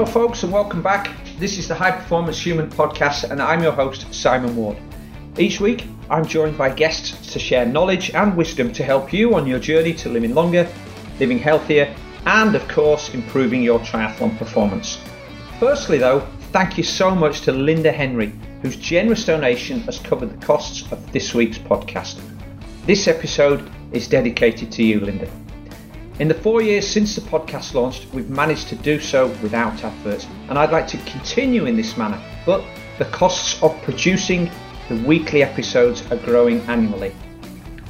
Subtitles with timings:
[0.00, 1.14] Hello, folks, and welcome back.
[1.38, 4.78] This is the High Performance Human podcast, and I'm your host, Simon Ward.
[5.36, 9.46] Each week, I'm joined by guests to share knowledge and wisdom to help you on
[9.46, 10.66] your journey to living longer,
[11.18, 11.94] living healthier,
[12.24, 14.98] and of course, improving your triathlon performance.
[15.58, 16.20] Firstly, though,
[16.50, 18.32] thank you so much to Linda Henry,
[18.62, 22.22] whose generous donation has covered the costs of this week's podcast.
[22.86, 25.30] This episode is dedicated to you, Linda.
[26.18, 30.26] In the four years since the podcast launched, we've managed to do so without adverts,
[30.48, 32.62] and I'd like to continue in this manner, but
[32.98, 34.50] the costs of producing
[34.90, 37.14] the weekly episodes are growing annually.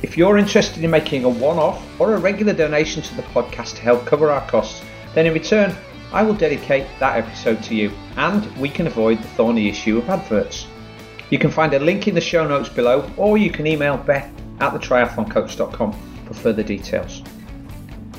[0.03, 3.77] If you're interested in making a one off or a regular donation to the podcast
[3.77, 4.83] to help cover our costs,
[5.15, 5.75] then in return,
[6.13, 10.09] I will dedicate that episode to you, and we can avoid the thorny issue of
[10.09, 10.67] adverts.
[11.31, 14.31] You can find a link in the show notes below, or you can email beth
[14.61, 15.93] at thetriathloncoach.com
[16.27, 17.23] for further details.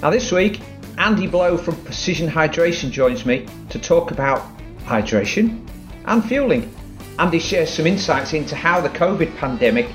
[0.02, 0.62] Now, this week,
[0.98, 4.42] Andy Blow from Precision Hydration joins me to talk about
[4.86, 5.64] hydration
[6.06, 6.74] and fueling.
[7.20, 9.88] Andy shares some insights into how the COVID pandemic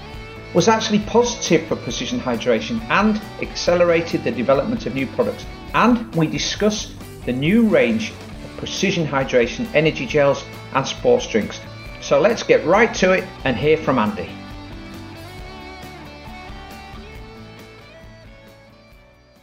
[0.54, 5.44] was actually positive for precision hydration and accelerated the development of new products.
[5.74, 11.58] And we discuss the new range of precision hydration energy gels and sports drinks.
[12.00, 14.30] So let's get right to it and hear from Andy.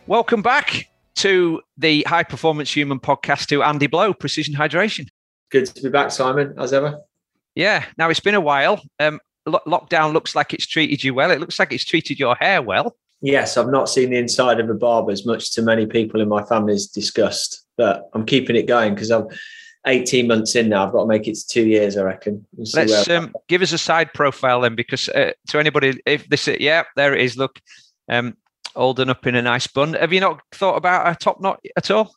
[0.06, 5.08] Welcome back to the High Performance Human podcast to Andy Blow, Precision Hydration.
[5.50, 7.00] Good to be back, Simon, as ever.
[7.56, 8.82] Yeah, now it's been a while.
[9.00, 11.32] Um, lo- lockdown looks like it's treated you well.
[11.32, 12.98] It looks like it's treated your hair well.
[13.22, 16.44] Yes, I've not seen the inside of a barber's, much to many people in my
[16.44, 19.30] family's disgust, but I'm keeping it going because I'm
[19.88, 20.86] 18 months in now.
[20.86, 22.46] I've got to make it to two years, I reckon.
[22.58, 26.46] We'll Let's um, give us a side profile then, because uh, to anybody, if this,
[26.48, 27.38] yeah, there it is.
[27.38, 27.62] Look,
[28.10, 28.36] um,
[28.76, 29.94] done up in a nice bun.
[29.94, 32.16] Have you not thought about a top knot at all?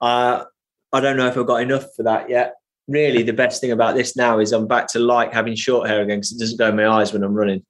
[0.00, 0.44] Uh,
[0.92, 2.54] I don't know if I've got enough for that yet.
[2.88, 6.02] Really, the best thing about this now is I'm back to like having short hair
[6.02, 7.64] again because it doesn't go in my eyes when I'm running.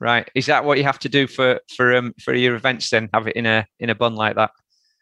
[0.00, 0.30] Right.
[0.34, 3.08] Is that what you have to do for for um for your events then?
[3.14, 4.50] Have it in a in a bun like that?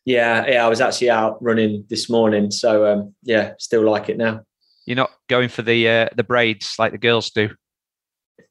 [0.05, 0.65] Yeah, yeah.
[0.65, 4.41] I was actually out running this morning, so um, yeah, still like it now.
[4.87, 7.51] You're not going for the uh, the braids like the girls do.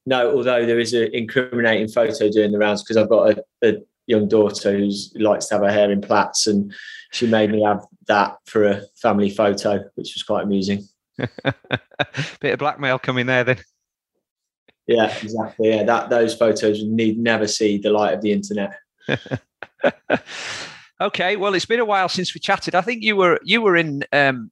[0.06, 3.78] No, although there is an incriminating photo doing the rounds because I've got a, a
[4.08, 6.74] young daughter who likes to have her hair in plaits, and
[7.12, 10.84] she made me have that for a family photo, which was quite amusing.
[11.18, 13.60] Bit of blackmail coming there then.
[14.88, 15.70] Yeah, exactly.
[15.70, 18.78] Yeah, that those photos need never see the light of the internet.
[21.02, 22.74] okay, well, it's been a while since we chatted.
[22.74, 24.50] I think you were you were in um,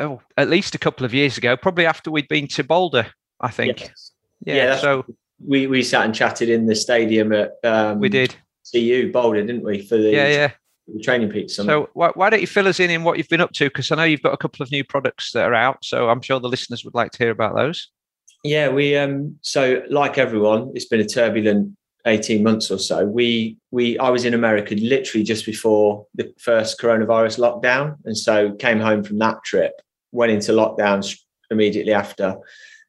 [0.00, 3.06] oh at least a couple of years ago, probably after we'd been to Boulder.
[3.40, 3.80] I think.
[3.80, 4.12] Yes.
[4.44, 4.54] Yeah.
[4.54, 5.04] yeah so
[5.44, 7.52] we we sat and chatted in the stadium at.
[7.62, 8.34] Um, we did
[8.72, 9.82] CU Boulder, didn't we?
[9.82, 10.50] For the yeah, yeah.
[10.86, 11.50] The TrainingPeaks.
[11.50, 13.64] So why, why, don't you fill us in in what you've been up to?
[13.66, 16.22] Because I know you've got a couple of new products that are out, so I'm
[16.22, 17.90] sure the listeners would like to hear about those.
[18.44, 23.04] Yeah, we um so like everyone, it's been a turbulent 18 months or so.
[23.04, 28.52] We we I was in America literally just before the first coronavirus lockdown, and so
[28.52, 29.72] came home from that trip,
[30.12, 31.06] went into lockdown
[31.50, 32.36] immediately after.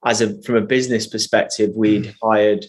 [0.06, 2.16] As a from a business perspective, we'd mm.
[2.24, 2.66] hired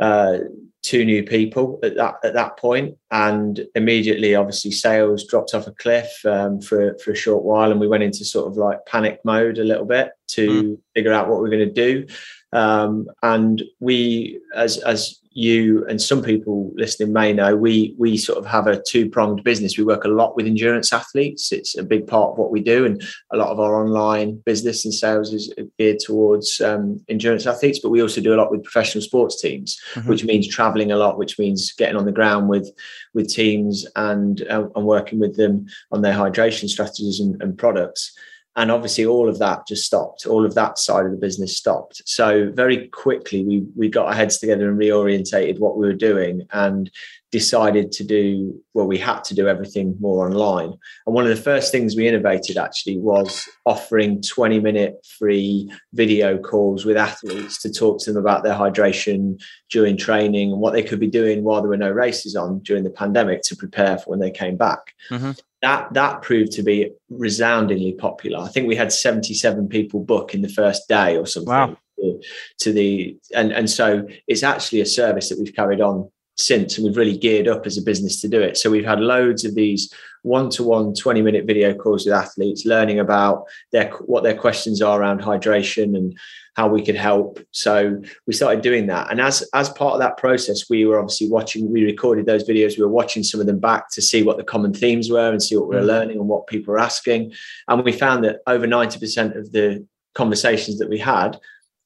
[0.00, 0.38] uh,
[0.82, 5.72] two new people at that at that point, and immediately, obviously, sales dropped off a
[5.72, 9.20] cliff um, for for a short while, and we went into sort of like panic
[9.24, 10.78] mode a little bit to mm.
[10.94, 12.06] figure out what we're going to do.
[12.52, 18.38] Um, and we, as as you and some people listening may know, we we sort
[18.38, 19.78] of have a two pronged business.
[19.78, 21.52] We work a lot with endurance athletes.
[21.52, 23.02] It's a big part of what we do, and
[23.32, 27.78] a lot of our online business and sales is geared towards um, endurance athletes.
[27.78, 30.08] But we also do a lot with professional sports teams, mm-hmm.
[30.08, 32.68] which means traveling a lot, which means getting on the ground with
[33.14, 38.16] with teams and uh, and working with them on their hydration strategies and, and products
[38.56, 40.26] and obviously all of that just stopped.
[40.26, 42.02] All of that side of the business stopped.
[42.04, 46.42] So very quickly we we got our heads together and reorientated what we were doing
[46.52, 46.90] and
[47.30, 50.74] decided to do well we had to do everything more online.
[51.06, 56.36] And one of the first things we innovated actually was offering 20 minute free video
[56.36, 59.40] calls with athletes to talk to them about their hydration
[59.70, 62.82] during training and what they could be doing while there were no races on during
[62.82, 64.94] the pandemic to prepare for when they came back.
[65.08, 65.30] Mm-hmm
[65.62, 68.38] that that proved to be resoundingly popular.
[68.40, 71.76] I think we had 77 people book in the first day or something wow.
[71.98, 72.20] to,
[72.60, 76.86] to, the and and so it's actually a service that we've carried on since and
[76.86, 78.56] we've really geared up as a business to do it.
[78.56, 79.92] So we've had loads of these
[80.22, 85.96] one-to-one 20-minute video calls with athletes, learning about their what their questions are around hydration
[85.96, 86.18] and
[86.56, 87.40] how we could help.
[87.52, 89.10] So we started doing that.
[89.10, 92.76] And as as part of that process, we were obviously watching, we recorded those videos,
[92.76, 95.42] we were watching some of them back to see what the common themes were and
[95.42, 95.86] see what we were mm.
[95.86, 97.32] learning and what people were asking.
[97.68, 101.38] And we found that over 90% of the conversations that we had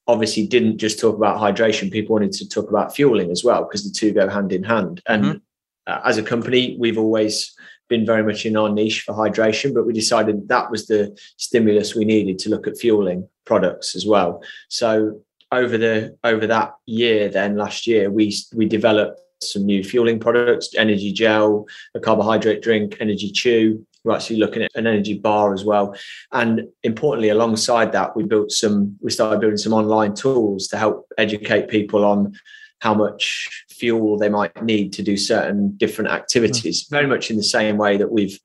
[0.06, 1.90] obviously didn't just talk about hydration.
[1.90, 5.02] People wanted to talk about fueling as well because the two go hand in hand.
[5.06, 5.36] And mm-hmm.
[5.86, 7.54] uh, as a company, we've always
[7.88, 11.94] been very much in our niche for hydration, but we decided that was the stimulus
[11.94, 14.42] we needed to look at fueling products as well.
[14.68, 15.20] So
[15.52, 20.74] over the over that year, then last year, we we developed some new fueling products,
[20.76, 25.64] energy gel, a carbohydrate drink, energy chew, we're actually looking at an energy bar as
[25.64, 25.96] well.
[26.32, 31.06] And importantly, alongside that, we built some, we started building some online tools to help
[31.16, 32.34] educate people on
[32.84, 36.90] how much fuel they might need to do certain different activities, mm.
[36.90, 38.38] very much in the same way that we've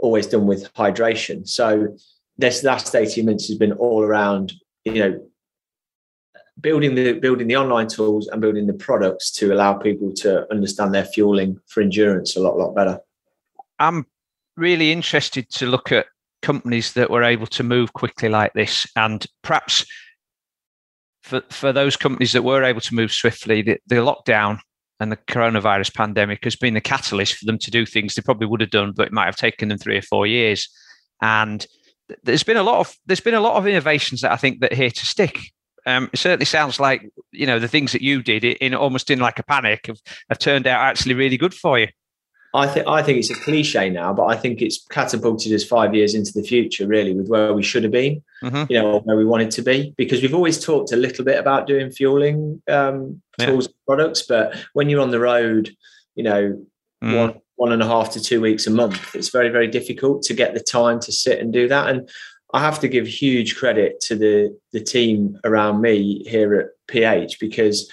[0.00, 1.48] always done with hydration.
[1.48, 1.96] So
[2.36, 4.52] this last 18 months has been all around,
[4.84, 5.26] you know,
[6.60, 10.92] building the building the online tools and building the products to allow people to understand
[10.92, 13.00] their fueling for endurance a lot, lot better.
[13.78, 14.04] I'm
[14.58, 16.04] really interested to look at
[16.42, 19.86] companies that were able to move quickly like this and perhaps
[21.30, 24.58] for, for those companies that were able to move swiftly the, the lockdown
[25.00, 28.46] and the coronavirus pandemic has been the catalyst for them to do things they probably
[28.46, 30.68] would have done but it might have taken them three or four years.
[31.22, 31.66] And
[32.22, 34.72] there's been a lot of there's been a lot of innovations that i think that
[34.72, 35.38] here to stick.
[35.86, 39.18] Um, it certainly sounds like you know the things that you did in almost in
[39.18, 39.98] like a panic have,
[40.28, 41.88] have turned out actually really good for you
[42.52, 45.94] I think I think it's a cliche now, but I think it's catapulted us five
[45.94, 48.64] years into the future, really, with where we should have been, mm-hmm.
[48.68, 49.94] you know, where we wanted to be.
[49.96, 53.70] Because we've always talked a little bit about doing fueling um, tools yeah.
[53.70, 55.70] and products, but when you're on the road,
[56.16, 56.64] you know,
[57.04, 57.16] mm.
[57.16, 60.34] one one and a half to two weeks a month, it's very very difficult to
[60.34, 61.88] get the time to sit and do that.
[61.88, 62.08] And
[62.52, 67.38] I have to give huge credit to the the team around me here at PH
[67.38, 67.88] because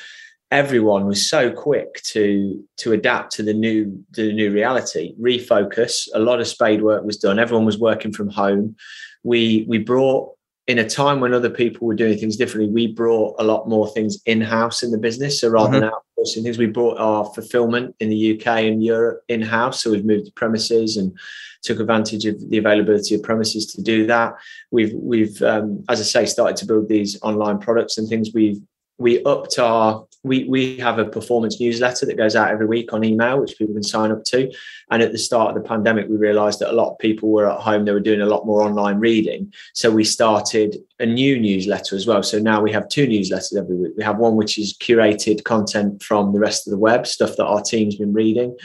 [0.52, 5.16] everyone was so quick to to adapt to the new the new reality.
[5.20, 7.40] Refocus a lot of spade work was done.
[7.40, 8.76] Everyone was working from home.
[9.24, 10.34] We we brought
[10.68, 13.88] in a time when other people were doing things differently we brought a lot more
[13.88, 15.42] things in house in the business.
[15.42, 15.82] So rather mm-hmm.
[15.82, 19.92] than outsourcing things we brought our fulfillment in the UK and Europe in house so
[19.92, 21.18] we've moved to premises and
[21.64, 24.34] took advantage of the availability of premises to do that.
[24.72, 28.32] We've we've um, as i say started to build these online products and things.
[28.34, 28.62] We've
[28.98, 33.04] we upped our we we have a performance newsletter that goes out every week on
[33.04, 34.52] email which people can sign up to.
[34.92, 37.50] And at the start of the pandemic we realized that a lot of people were
[37.50, 39.54] at home they were doing a lot more online reading.
[39.74, 42.24] So we started a new newsletter as well.
[42.24, 43.94] So now we have two newsletters every week.
[43.98, 47.46] We have one which is curated content from the rest of the web stuff that
[47.46, 48.56] our team's been reading.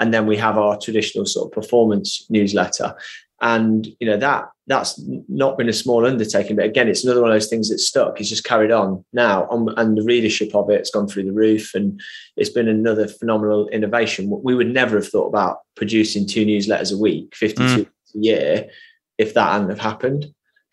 [0.00, 2.94] And then we have our traditional sort of performance newsletter
[3.40, 7.30] and you know that that's not been a small undertaking but again it's another one
[7.30, 9.48] of those things that stuck it's just carried on now.
[9.48, 12.00] And the readership of it has gone through the roof and
[12.36, 14.30] it's been another phenomenal innovation.
[14.42, 17.86] We would never have thought about producing two newsletters a week 52 mm.
[17.86, 18.70] a year
[19.18, 20.26] if that hadn't have happened.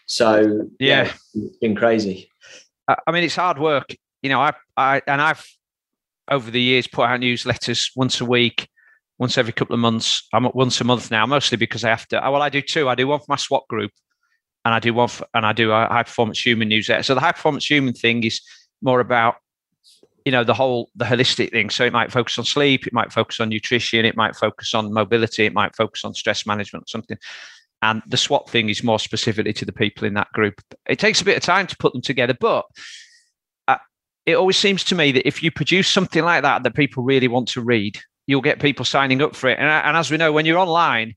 [0.07, 1.13] So yeah, yeah.
[1.33, 2.29] it's been crazy.
[2.87, 3.95] I mean it's hard work.
[4.21, 5.45] You know i i and i've
[6.31, 8.67] over the years put out newsletters once a week
[9.17, 10.27] once every couple of months.
[10.33, 12.17] I'm at once a month now, mostly because I have to.
[12.17, 12.89] Well, I do two.
[12.89, 13.91] I do one for my SWAT group,
[14.63, 17.03] and I do one for, and I do a high performance human newsletter.
[17.03, 18.41] So the high performance human thing is
[18.81, 19.35] more about
[20.25, 21.69] you know the whole the holistic thing.
[21.69, 24.91] So it might focus on sleep, it might focus on nutrition, it might focus on
[24.91, 27.17] mobility, it might focus on stress management or something.
[27.81, 30.59] And the SWAT thing is more specifically to the people in that group.
[30.87, 32.65] It takes a bit of time to put them together, but
[33.67, 33.77] uh,
[34.25, 37.27] it always seems to me that if you produce something like that that people really
[37.27, 39.59] want to read, you'll get people signing up for it.
[39.59, 41.15] And, and as we know, when you're online,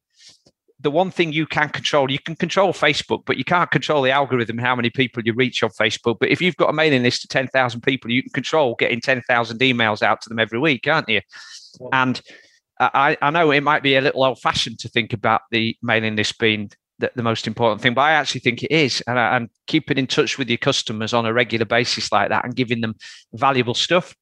[0.81, 4.13] the one thing you can control, you can control Facebook, but you can't control the
[4.13, 6.19] algorithm, how many people you reach on Facebook.
[6.21, 9.59] But if you've got a mailing list of 10,000 people, you can control getting 10,000
[9.59, 11.21] emails out to them every week, can't you?
[11.93, 12.21] And
[12.79, 16.15] I, I know it might be a little old fashioned to think about the mailing
[16.15, 19.03] list being the, the most important thing, but I actually think it is.
[19.09, 22.55] And, and keeping in touch with your customers on a regular basis like that and
[22.55, 22.95] giving them
[23.33, 24.15] valuable stuff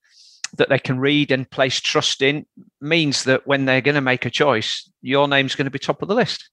[0.56, 2.46] that they can read and place trust in
[2.80, 6.02] means that when they're going to make a choice, your name's going to be top
[6.02, 6.50] of the list.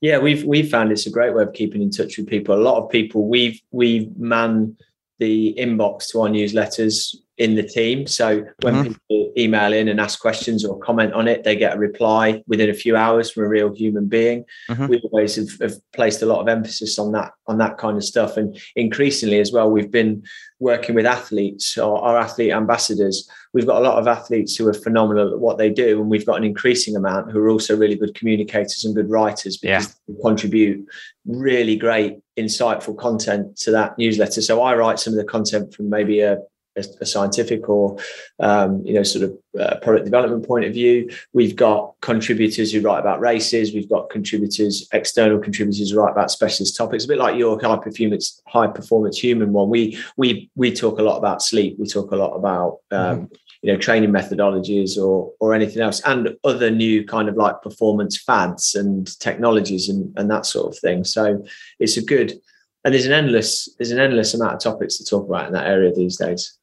[0.00, 2.54] Yeah, we've we've found it's a great way of keeping in touch with people.
[2.54, 4.76] A lot of people we've we man
[5.18, 8.06] the inbox to our newsletters in the team.
[8.06, 8.88] So when mm-hmm.
[8.88, 12.68] people email in and ask questions or comment on it, they get a reply within
[12.68, 14.44] a few hours from a real human being.
[14.68, 14.86] Mm-hmm.
[14.88, 18.04] We always have, have, placed a lot of emphasis on that on that kind of
[18.04, 20.22] stuff, and increasingly as well, we've been
[20.60, 23.28] working with athletes or our athlete ambassadors.
[23.52, 26.26] We've got a lot of athletes who are phenomenal at what they do, and we've
[26.26, 29.92] got an increasing amount who are also really good communicators and good writers because yeah.
[30.08, 30.86] they contribute
[31.26, 34.42] really great, insightful content to that newsletter.
[34.42, 36.38] So I write some of the content from maybe a
[36.78, 37.98] a, scientific or
[38.40, 41.10] um, you know sort of uh, product development point of view.
[41.32, 43.74] We've got contributors who write about races.
[43.74, 47.04] We've got contributors, external contributors who write about specialist topics.
[47.04, 49.68] A bit like your high performance high performance human one.
[49.70, 51.76] We we we talk a lot about sleep.
[51.78, 53.34] We talk a lot about um, mm-hmm.
[53.62, 58.16] you know training methodologies or or anything else, and other new kind of like performance
[58.16, 61.04] fads and technologies and and that sort of thing.
[61.04, 61.44] So
[61.78, 62.40] it's a good
[62.84, 65.66] and there's an endless there's an endless amount of topics to talk about in that
[65.66, 66.57] area these days.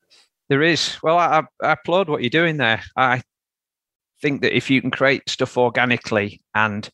[0.49, 0.97] There is.
[1.01, 2.81] Well, I, I applaud what you're doing there.
[2.95, 3.21] I
[4.21, 6.89] think that if you can create stuff organically, and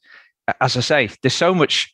[0.60, 1.93] as I say, there's so much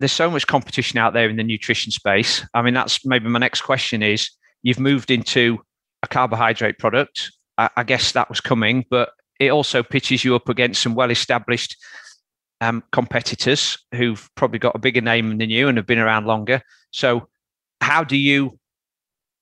[0.00, 2.44] there's so much competition out there in the nutrition space.
[2.52, 4.28] I mean, that's maybe my next question is
[4.62, 5.58] you've moved into
[6.02, 7.30] a carbohydrate product.
[7.58, 11.76] I, I guess that was coming, but it also pitches you up against some well-established
[12.60, 16.60] um, competitors who've probably got a bigger name than you and have been around longer.
[16.90, 17.28] So,
[17.80, 18.58] how do you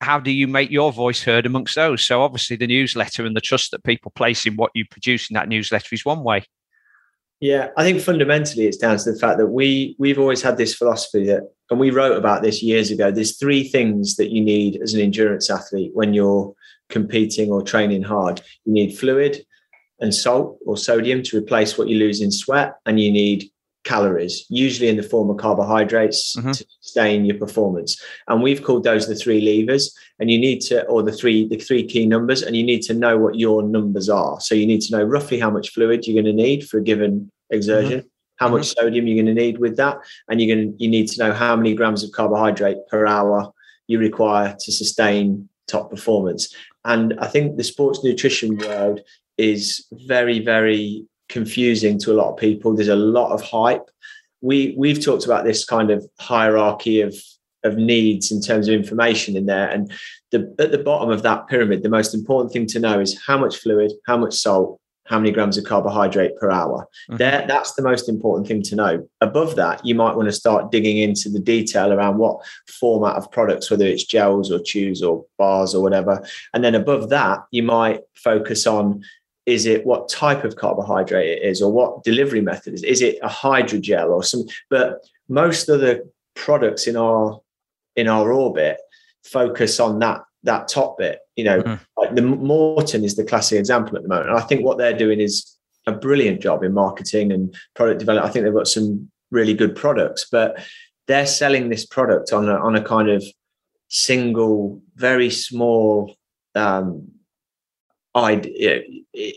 [0.03, 2.05] how do you make your voice heard amongst those?
[2.07, 5.35] So obviously the newsletter and the trust that people place in what you produce in
[5.35, 6.45] that newsletter is one way.
[7.41, 10.75] Yeah, I think fundamentally it's down to the fact that we we've always had this
[10.75, 13.11] philosophy that, and we wrote about this years ago.
[13.11, 16.55] There's three things that you need as an endurance athlete when you're
[16.89, 18.41] competing or training hard.
[18.65, 19.45] You need fluid
[19.99, 23.51] and salt or sodium to replace what you lose in sweat, and you need
[23.85, 26.53] calories, usually in the form of carbohydrates mm-hmm.
[26.53, 28.01] to sustain your performance.
[28.29, 29.97] And we've called those the three levers.
[30.19, 32.95] And you need to, or the three, the three key numbers, and you need to
[32.95, 34.41] know what your numbers are.
[34.41, 36.83] So you need to know roughly how much fluid you're going to need for a
[36.83, 38.01] given exertion.
[38.01, 38.09] Mm-hmm.
[38.37, 38.85] How much mm-hmm.
[38.85, 39.99] sodium you're going to need with that,
[40.29, 43.53] and you're going to you need to know how many grams of carbohydrate per hour
[43.87, 46.53] you require to sustain top performance.
[46.85, 49.01] And I think the sports nutrition world
[49.39, 52.75] is very, very confusing to a lot of people.
[52.75, 53.89] There's a lot of hype.
[54.43, 57.15] We we've talked about this kind of hierarchy of
[57.65, 59.91] of needs in terms of information in there, and
[60.31, 63.39] the at the bottom of that pyramid, the most important thing to know is how
[63.39, 66.87] much fluid, how much salt, how many grams of carbohydrate per hour.
[67.09, 67.17] Mm-hmm.
[67.17, 69.09] There, that's the most important thing to know.
[69.21, 73.31] Above that, you might want to start digging into the detail around what format of
[73.31, 76.25] products, whether it's gels or chews or bars or whatever.
[76.53, 79.03] And then above that, you might focus on
[79.47, 83.19] is it what type of carbohydrate it is or what delivery method is is it
[83.23, 87.41] a hydrogel or some but most of the products in our
[87.97, 88.79] in our orbit
[89.25, 91.83] focus on that that top bit you know mm-hmm.
[92.01, 94.97] like the Maurten is the classic example at the moment and i think what they're
[94.97, 95.57] doing is
[95.87, 99.75] a brilliant job in marketing and product development i think they've got some really good
[99.75, 100.65] products but
[101.09, 103.25] they're selling this product on a, on a kind of
[103.89, 106.15] single very small
[106.55, 107.09] um,
[108.15, 108.83] idea,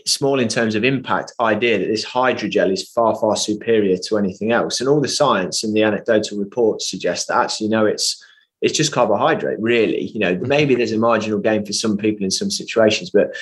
[0.04, 4.52] small in terms of impact idea that this hydrogel is far far superior to anything
[4.52, 4.80] else.
[4.80, 8.22] And all the science and the anecdotal reports suggest that actually no it's
[8.60, 10.06] it's just carbohydrate really.
[10.08, 10.48] You know mm-hmm.
[10.48, 13.34] maybe there's a marginal gain for some people in some situations but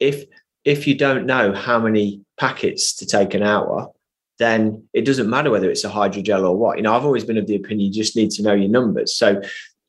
[0.00, 0.24] if
[0.64, 3.90] if you don't know how many packets to take an hour
[4.38, 6.76] then it doesn't matter whether it's a hydrogel or what.
[6.76, 9.14] You know i've always been of the opinion you just need to know your numbers.
[9.14, 9.40] So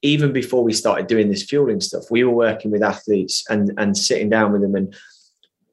[0.06, 3.98] even before we started doing this fueling stuff, we were working with athletes and and
[3.98, 4.94] sitting down with them and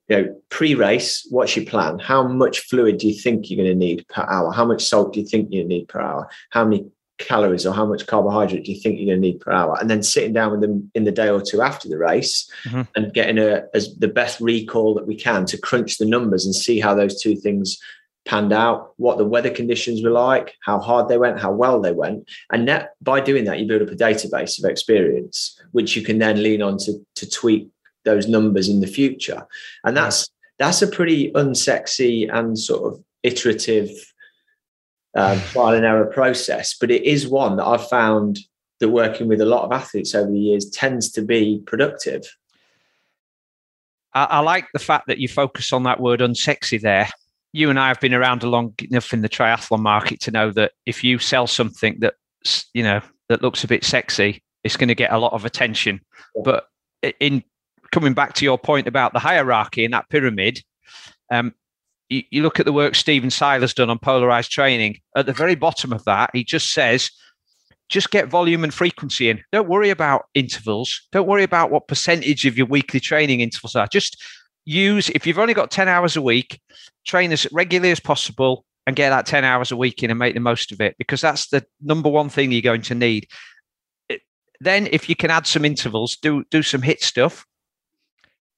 [0.09, 1.99] you know pre-race, what's your plan?
[1.99, 4.51] How much fluid do you think you're going to need per hour?
[4.53, 6.29] How much salt do you think you need per hour?
[6.51, 6.87] How many
[7.19, 9.77] calories or how much carbohydrate do you think you're going to need per hour?
[9.79, 12.83] And then sitting down with them in the day or two after the race mm-hmm.
[12.97, 16.55] and getting a as the best recall that we can to crunch the numbers and
[16.55, 17.79] see how those two things
[18.25, 21.93] panned out, what the weather conditions were like, how hard they went, how well they
[21.93, 22.29] went.
[22.52, 26.19] And that, by doing that, you build up a database of experience, which you can
[26.19, 27.69] then lean on to, to tweak
[28.05, 29.47] those numbers in the future.
[29.85, 33.91] And that's that's a pretty unsexy and sort of iterative
[35.17, 36.76] um, trial and error process.
[36.79, 38.38] But it is one that I've found
[38.79, 42.25] that working with a lot of athletes over the years tends to be productive.
[44.14, 47.09] I, I like the fact that you focus on that word unsexy there
[47.52, 50.73] you and I have been around long enough in the triathlon market to know that
[50.87, 52.14] if you sell something that
[52.75, 56.00] you know that looks a bit sexy, it's going to get a lot of attention.
[56.42, 56.66] But
[57.21, 57.42] in
[57.92, 60.62] coming back to your point about the hierarchy in that pyramid,
[61.30, 61.54] um,
[62.09, 64.99] you, you, look at the work Stephen Seiler's done on polarized training.
[65.16, 67.11] At the very bottom of that, he just says
[67.88, 69.42] just get volume and frequency in.
[69.52, 71.06] Don't worry about intervals.
[71.12, 73.87] Don't worry about what percentage of your weekly training intervals are.
[73.87, 74.21] Just
[74.64, 76.61] use, if you've only got 10 hours a week,
[77.07, 80.35] train as regularly as possible and get that 10 hours a week in and make
[80.35, 83.28] the most of it because that's the number one thing you're going to need.
[84.61, 87.45] Then, if you can add some intervals, do, do some hit stuff.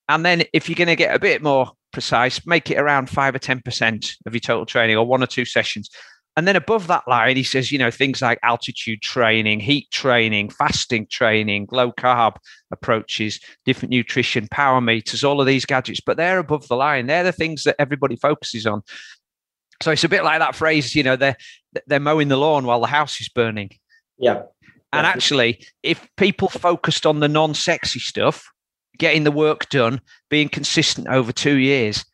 [0.08, 3.34] And then, if you're going to get a bit more precise, make it around five
[3.34, 5.88] or 10% of your total training or one or two sessions.
[6.36, 10.50] And then above that line, he says, you know, things like altitude training, heat training,
[10.50, 12.36] fasting training, low carb
[12.72, 16.00] approaches, different nutrition, power meters, all of these gadgets.
[16.00, 17.06] But they're above the line.
[17.06, 18.82] They're the things that everybody focuses on.
[19.80, 21.36] So it's a bit like that phrase, you know, they're
[21.86, 23.70] they're mowing the lawn while the house is burning.
[24.18, 24.42] Yeah.
[24.92, 28.48] And actually, if people focused on the non-sexy stuff,
[28.96, 30.00] getting the work done,
[30.30, 32.04] being consistent over two years,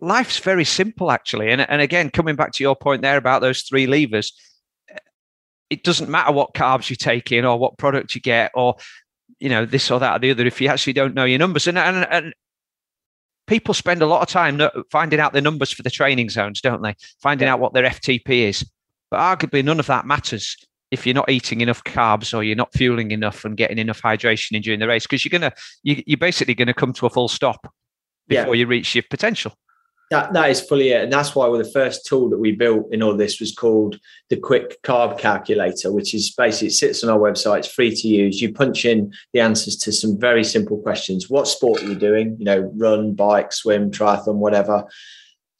[0.00, 1.50] life's very simple actually.
[1.50, 4.32] And, and again, coming back to your point there about those three levers,
[5.70, 8.76] it doesn't matter what carbs you take in or what product you get or
[9.40, 11.66] you know this or that or the other if you actually don't know your numbers
[11.66, 12.34] and and, and
[13.46, 14.60] people spend a lot of time
[14.90, 17.52] finding out the numbers for the training zones don't they finding yeah.
[17.52, 18.64] out what their ftp is
[19.10, 20.56] but arguably none of that matters
[20.90, 24.52] if you're not eating enough carbs or you're not fueling enough and getting enough hydration
[24.52, 27.10] in during the race because you're gonna you, you're basically going to come to a
[27.10, 27.72] full stop
[28.28, 28.60] before yeah.
[28.60, 29.52] you reach your potential
[30.14, 32.86] that that is fully it, and that's why well, the first tool that we built
[32.92, 33.98] in all this was called
[34.30, 37.58] the Quick Carb Calculator, which is basically it sits on our website.
[37.58, 38.40] It's free to use.
[38.40, 42.36] You punch in the answers to some very simple questions: What sport are you doing?
[42.38, 44.84] You know, run, bike, swim, triathlon, whatever.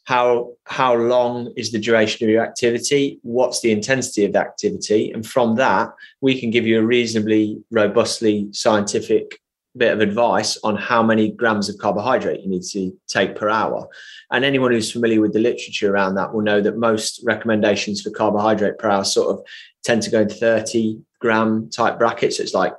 [0.05, 3.19] How how long is the duration of your activity?
[3.23, 5.11] What's the intensity of the activity?
[5.11, 5.89] And from that,
[6.21, 9.41] we can give you a reasonably robustly scientific
[9.77, 13.89] bit of advice on how many grams of carbohydrate you need to take per hour.
[14.31, 18.11] And anyone who's familiar with the literature around that will know that most recommendations for
[18.11, 19.45] carbohydrate per hour sort of
[19.83, 22.37] tend to go in 30 gram type brackets.
[22.37, 22.75] So it's like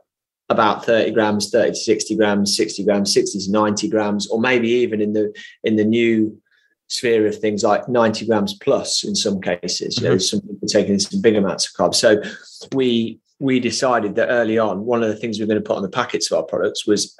[0.49, 4.69] about 30 grams, 30 to 60 grams, 60 grams, 60 to 90 grams, or maybe
[4.69, 5.33] even in the
[5.63, 6.39] in the new
[6.87, 9.95] sphere of things like 90 grams plus in some cases.
[9.95, 10.03] Mm-hmm.
[10.03, 10.21] You know, mm-hmm.
[10.21, 11.95] some people taking some big amounts of carbs.
[11.95, 12.21] So
[12.73, 15.77] we we decided that early on, one of the things we are going to put
[15.77, 17.17] on the packets of our products was,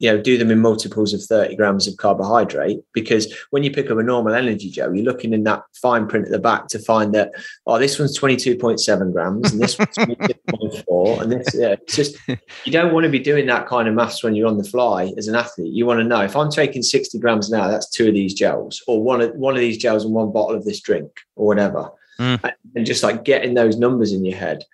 [0.00, 2.80] you know, do them in multiples of 30 grams of carbohydrate.
[2.92, 6.26] Because when you pick up a normal energy gel, you're looking in that fine print
[6.26, 7.30] at the back to find that,
[7.68, 11.20] oh, this one's 22.7 grams and this one's 22.4.
[11.22, 14.24] And this, yeah, it's just, you don't want to be doing that kind of maths
[14.24, 15.72] when you're on the fly as an athlete.
[15.72, 18.82] You want to know if I'm taking 60 grams now, that's two of these gels
[18.88, 21.88] or one of, one of these gels and one bottle of this drink or whatever.
[22.18, 22.52] Mm.
[22.74, 24.64] And just like getting those numbers in your head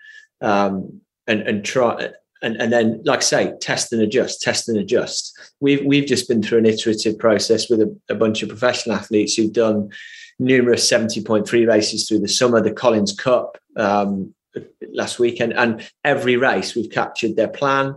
[0.40, 2.10] um, and and try
[2.42, 5.38] and, and then like I say test and adjust test and adjust.
[5.60, 9.34] We've we've just been through an iterative process with a, a bunch of professional athletes
[9.34, 9.90] who've done
[10.38, 14.32] numerous 70.3 races through the summer the collins cup um,
[14.92, 17.94] last weekend and every race we've captured their plan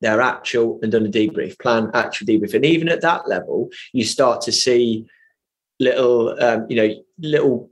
[0.00, 2.54] their actual and done a debrief plan actual debrief.
[2.54, 5.06] And even at that level you start to see
[5.80, 7.70] little um, you know little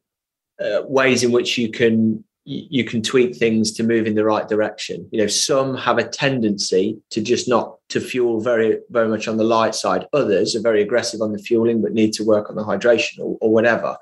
[0.62, 4.48] uh, ways in which you can you can tweak things to move in the right
[4.48, 5.06] direction.
[5.12, 9.36] You know, some have a tendency to just not to fuel very, very much on
[9.36, 10.06] the light side.
[10.12, 13.36] Others are very aggressive on the fueling, but need to work on the hydration or,
[13.40, 13.96] or whatever.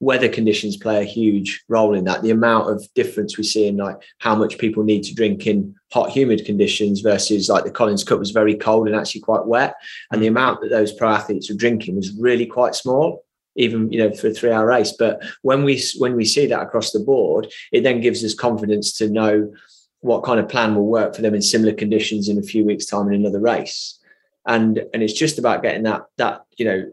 [0.00, 2.22] Weather conditions play a huge role in that.
[2.22, 5.74] The amount of difference we see in like how much people need to drink in
[5.92, 9.74] hot, humid conditions versus like the Collins Cup was very cold and actually quite wet.
[10.10, 10.30] And the mm.
[10.30, 13.24] amount that those pro athletes were drinking was really quite small
[13.56, 14.92] even you know for a three hour race.
[14.92, 18.92] But when we when we see that across the board it then gives us confidence
[18.94, 19.52] to know
[20.00, 22.86] what kind of plan will work for them in similar conditions in a few weeks
[22.86, 23.98] time in another race.
[24.46, 26.90] And and it's just about getting that that you know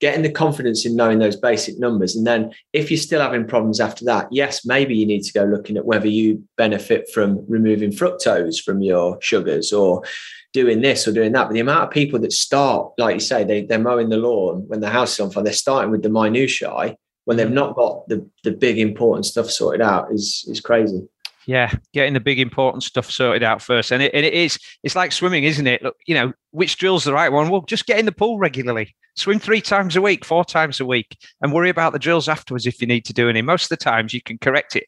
[0.00, 2.14] getting the confidence in knowing those basic numbers.
[2.14, 5.44] And then if you're still having problems after that yes maybe you need to go
[5.44, 10.04] looking at whether you benefit from removing fructose from your sugars or
[10.52, 11.44] doing this or doing that.
[11.44, 14.64] But the amount of people that start, like you say, they, they're mowing the lawn
[14.68, 18.08] when the house is on fire, they're starting with the minutiae when they've not got
[18.08, 21.06] the, the big important stuff sorted out is is crazy.
[21.46, 23.90] Yeah, getting the big important stuff sorted out first.
[23.90, 25.82] And it, and it is, it's like swimming, isn't it?
[25.82, 27.48] Look, you know, which drill's the right one?
[27.48, 28.94] Well, just get in the pool regularly.
[29.16, 32.66] Swim three times a week, four times a week, and worry about the drills afterwards
[32.66, 33.40] if you need to do any.
[33.40, 34.84] Most of the times you can correct it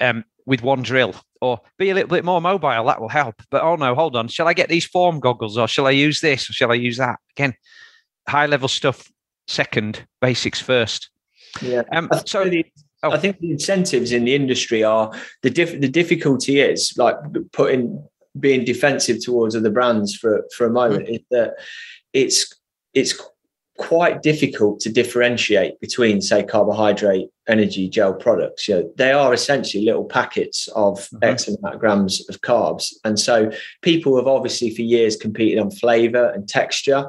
[0.00, 2.84] um, with one drill or be a little bit more mobile.
[2.84, 3.42] That will help.
[3.50, 4.28] But oh no, hold on.
[4.28, 6.98] Shall I get these form goggles or shall I use this or shall I use
[6.98, 7.18] that?
[7.36, 7.54] Again,
[8.28, 9.10] high level stuff
[9.46, 11.10] second, basics first.
[11.60, 11.82] Yeah.
[11.92, 12.64] Um, so the,
[13.02, 13.10] oh.
[13.10, 17.16] I think the incentives in the industry are the diff, the difficulty is like
[17.52, 18.02] putting
[18.38, 21.16] being defensive towards other brands for for a moment mm.
[21.16, 21.54] is that
[22.12, 22.54] it's
[22.94, 23.20] it's
[23.80, 28.68] quite difficult to differentiate between, say, carbohydrate energy gel products.
[28.68, 31.24] You know, they are essentially little packets of mm-hmm.
[31.24, 32.92] X amount of grams of carbs.
[33.04, 37.06] And so people have obviously for years competed on flavor and texture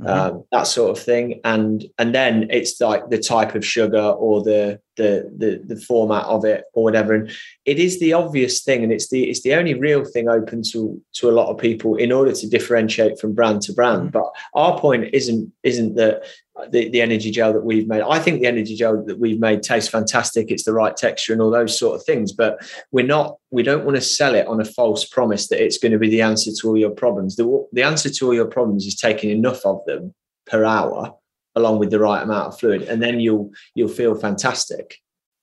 [0.00, 0.06] mm-hmm.
[0.08, 1.40] um, that sort of thing.
[1.44, 6.24] And and then it's like the type of sugar or the, the the the format
[6.24, 7.14] of it or whatever.
[7.14, 7.30] And
[7.64, 11.00] it is the obvious thing, and it's the it's the only real thing open to
[11.14, 14.12] to a lot of people in order to differentiate from brand to brand.
[14.12, 14.18] Mm-hmm.
[14.18, 16.24] But our point isn't isn't that
[16.70, 18.02] the, the energy gel that we've made.
[18.02, 20.50] I think the energy gel that we've made tastes fantastic.
[20.50, 22.32] It's the right texture and all those sort of things.
[22.32, 22.58] But
[22.90, 25.92] we're not, we don't want to sell it on a false promise that it's going
[25.92, 27.36] to be the answer to all your problems.
[27.36, 30.14] The, the answer to all your problems is taking enough of them
[30.46, 31.14] per hour
[31.54, 32.82] along with the right amount of fluid.
[32.82, 34.98] And then you'll you'll feel fantastic.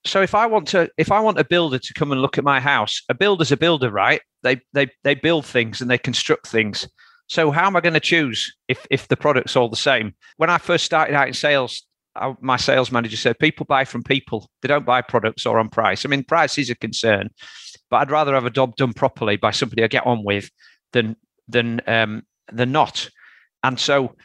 [0.06, 2.44] So if I want to if I want a builder to come and look at
[2.44, 4.22] my house, a builder's a builder, right?
[4.44, 6.88] They they they build things and they construct things
[7.28, 10.14] so how am I going to choose if if the product's all the same?
[10.38, 11.86] When I first started out in sales,
[12.16, 14.50] I, my sales manager said people buy from people.
[14.62, 16.06] They don't buy products or on price.
[16.06, 17.30] I mean, price is a concern,
[17.90, 20.50] but I'd rather have a job done properly by somebody I get on with
[20.94, 21.16] than
[21.48, 23.10] than um, than not.
[23.64, 24.16] And so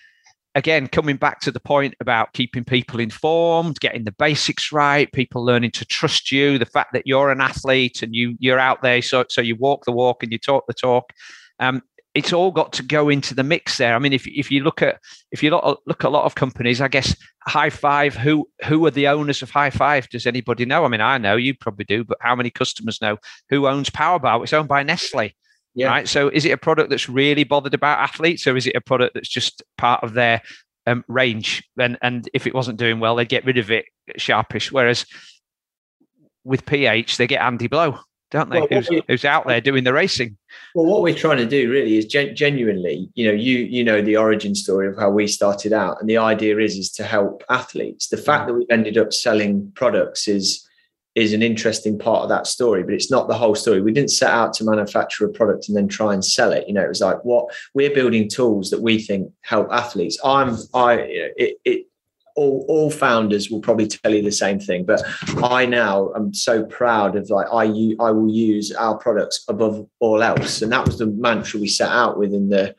[0.54, 5.44] again, coming back to the point about keeping people informed, getting the basics right, people
[5.44, 9.02] learning to trust you, the fact that you're an athlete and you you're out there,
[9.02, 11.12] so so you walk the walk and you talk the talk.
[11.58, 11.82] Um,
[12.14, 13.94] it's all got to go into the mix there.
[13.94, 14.98] I mean, if if you look at
[15.30, 18.84] if you look, look at a lot of companies, I guess High Five, who who
[18.86, 20.08] are the owners of High Five?
[20.08, 20.84] Does anybody know?
[20.84, 23.16] I mean, I know you probably do, but how many customers know
[23.48, 24.42] who owns Powerbar?
[24.42, 25.30] It's owned by Nestle.
[25.74, 25.86] Yeah.
[25.86, 26.08] Right.
[26.08, 29.14] So is it a product that's really bothered about athletes, or is it a product
[29.14, 30.42] that's just part of their
[30.88, 31.62] um, range?
[31.78, 33.84] And and if it wasn't doing well, they'd get rid of it
[34.16, 34.72] sharpish.
[34.72, 35.06] Whereas
[36.42, 38.60] with PH, they get Andy Blow don't they?
[38.60, 40.36] Well, who's, we, who's, out there doing the racing?
[40.74, 44.00] Well, what we're trying to do really is gen- genuinely, you know, you you know
[44.00, 47.42] the origin story of how we started out, and the idea is is to help
[47.48, 48.08] athletes.
[48.08, 48.46] The fact mm.
[48.48, 50.66] that we've ended up selling products is
[51.16, 53.82] is an interesting part of that story, but it's not the whole story.
[53.82, 56.68] We didn't set out to manufacture a product and then try and sell it.
[56.68, 60.18] You know, it was like what we're building tools that we think help athletes.
[60.24, 60.94] I'm I
[61.36, 61.86] it, it
[62.36, 65.02] all, all founders will probably tell you the same thing but
[65.44, 67.64] i now am so proud of like i
[68.00, 70.62] i will use our products above all else.
[70.62, 72.74] And that was the mantra we set out with in the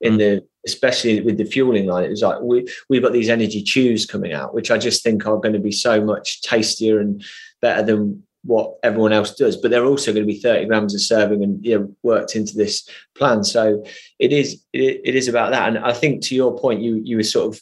[0.00, 0.18] in hmm.
[0.18, 2.04] the especially with the fueling line.
[2.04, 5.26] It was like we we've got these energy chews coming out which i just think
[5.26, 7.22] are going to be so much tastier and
[7.60, 11.00] better than what everyone else does but they're also going to be 30 grams of
[11.00, 13.42] serving and you know worked into this plan.
[13.42, 13.84] So
[14.18, 15.68] it is it, it is about that.
[15.68, 17.60] And i think to your point you you were sort of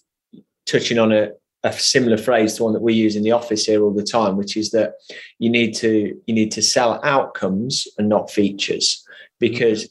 [0.67, 1.31] touching on a,
[1.65, 4.37] a similar phrase to one that we use in the office here all the time,
[4.37, 4.95] which is that
[5.39, 9.07] you need to you need to sell outcomes and not features
[9.39, 9.89] because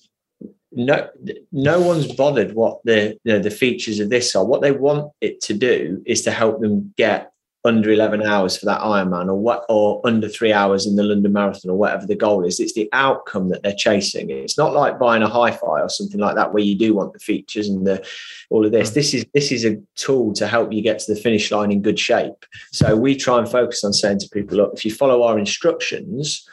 [0.72, 1.10] no
[1.52, 4.46] no one's bothered what the you know, the features of this are.
[4.46, 7.31] What they want it to do is to help them get
[7.64, 11.32] under 11 hours for that Ironman or what or under three hours in the London
[11.32, 12.60] Marathon or whatever the goal is.
[12.60, 14.32] It's the outcome that they're chasing.
[14.32, 17.20] It's not like buying a hi-fi or something like that where you do want the
[17.20, 18.04] features and the
[18.50, 18.92] all of this.
[18.92, 18.94] Mm.
[18.96, 21.82] This is this is a tool to help you get to the finish line in
[21.82, 22.46] good shape.
[22.72, 26.48] So we try and focus on saying to people, look, if you follow our instructions,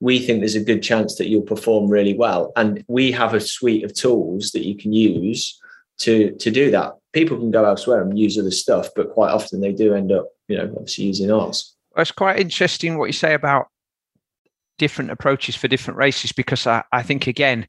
[0.00, 2.52] we think there's a good chance that you'll perform really well.
[2.56, 5.60] And we have a suite of tools that you can use
[5.98, 6.94] to to do that.
[7.14, 10.26] People can go elsewhere and use other stuff, but quite often they do end up
[10.48, 11.74] you know, obviously using ours.
[11.96, 13.68] It's quite interesting what you say about
[14.78, 17.66] different approaches for different races because I, I think again,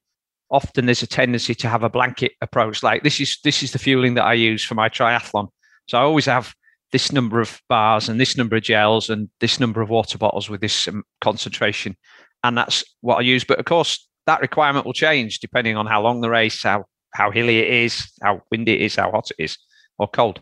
[0.49, 2.83] often there's a tendency to have a blanket approach.
[2.83, 5.49] Like this is this is the fueling that I use for my triathlon.
[5.87, 6.53] So I always have
[6.91, 10.49] this number of bars and this number of gels and this number of water bottles
[10.49, 11.95] with this um, concentration,
[12.43, 13.43] and that's what I use.
[13.43, 17.31] But of course, that requirement will change depending on how long the race, how how
[17.31, 19.57] hilly it is, how windy it is, how hot it is,
[19.97, 20.41] or cold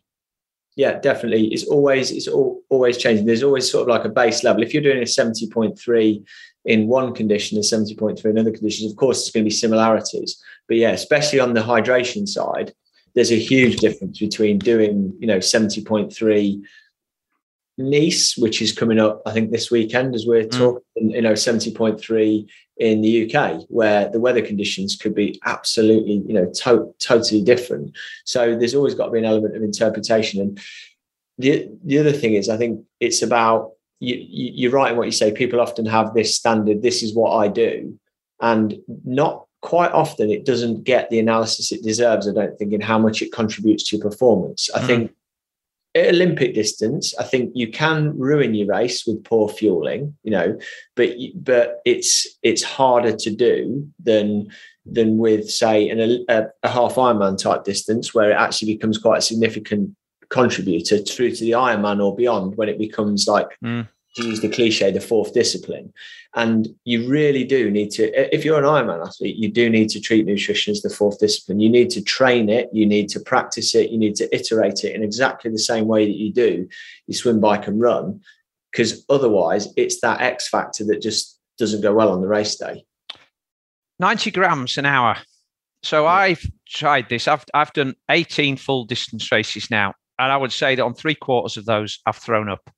[0.76, 1.48] yeah, definitely.
[1.48, 3.26] It's always it's all, always changing.
[3.26, 4.64] There's always sort of like a base level.
[4.64, 6.26] If you're doing a 70.3
[6.66, 10.42] in one condition and 70.3 in other conditions, of course, there's going to be similarities.
[10.68, 12.74] But yeah, especially on the hydration side,
[13.14, 16.64] there's a huge difference between doing, you know, 70.3
[17.76, 20.52] Nice, which is coming up, I think, this weekend as we're mm.
[20.52, 26.34] talking, you know, 70.3 in the UK, where the weather conditions could be absolutely, you
[26.34, 27.96] know, to- totally different.
[28.26, 30.42] So there's always got to be an element of interpretation.
[30.42, 30.60] And
[31.38, 35.12] the the other thing is, I think it's about you, you're right in what you
[35.12, 35.32] say.
[35.32, 36.82] People often have this standard.
[36.82, 37.98] This is what I do,
[38.42, 42.28] and not quite often it doesn't get the analysis it deserves.
[42.28, 44.70] I don't think in how much it contributes to your performance.
[44.76, 44.88] I mm.
[44.88, 45.12] think
[45.96, 50.58] at Olympic distance, I think you can ruin your race with poor fueling, you know,
[50.96, 54.48] but but it's it's harder to do than
[54.86, 59.20] than with say an, a, a half Ironman type distance where it actually becomes quite
[59.20, 59.96] a significant
[60.30, 63.88] contributor through to the Ironman or beyond when it becomes like Mm.
[64.16, 65.94] To use the cliche, the fourth discipline.
[66.36, 70.00] And you really do need to, if you're an Ironman athlete, you do need to
[70.00, 71.60] treat nutrition as the fourth discipline.
[71.60, 74.96] You need to train it, you need to practice it, you need to iterate it
[74.96, 76.68] in exactly the same way that you do
[77.08, 78.22] you swim, bike, and run.
[78.72, 82.86] Because otherwise, it's that X factor that just doesn't go well on the race day.
[84.00, 85.18] 90 grams an hour.
[85.84, 87.28] So I've tried this.
[87.28, 89.94] I've I've done 18 full distance races now.
[90.18, 92.70] And I would say that on three quarters of those I've thrown up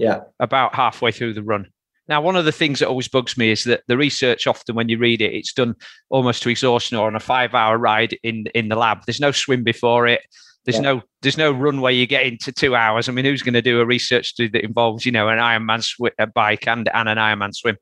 [0.00, 0.20] Yeah.
[0.40, 1.66] about halfway through the run.
[2.08, 4.88] Now, one of the things that always bugs me is that the research often when
[4.88, 5.76] you read it, it's done
[6.08, 8.98] almost to exhaustion or on a five hour ride in in the lab.
[9.06, 10.22] There's no swim before it.
[10.64, 10.82] There's Yeah.
[10.82, 13.08] no there's no run where you get into two hours.
[13.08, 15.82] I mean, who's going to do a research study that involves you know an Ironman
[15.84, 17.76] sw- a bike and and an Ironman swim?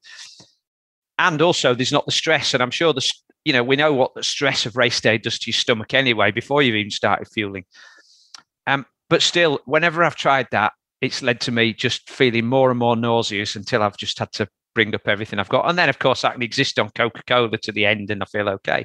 [1.18, 2.52] And also, there's not the stress.
[2.54, 3.10] And I'm sure the
[3.44, 6.32] you know we know what the stress of race day does to your stomach anyway
[6.32, 7.64] before you've even started fueling.
[8.66, 12.78] Um, but still, whenever I've tried that, it's led to me just feeling more and
[12.78, 15.68] more nauseous until I've just had to bring up everything I've got.
[15.68, 18.26] And then, of course, I can exist on Coca Cola to the end and I
[18.26, 18.84] feel okay.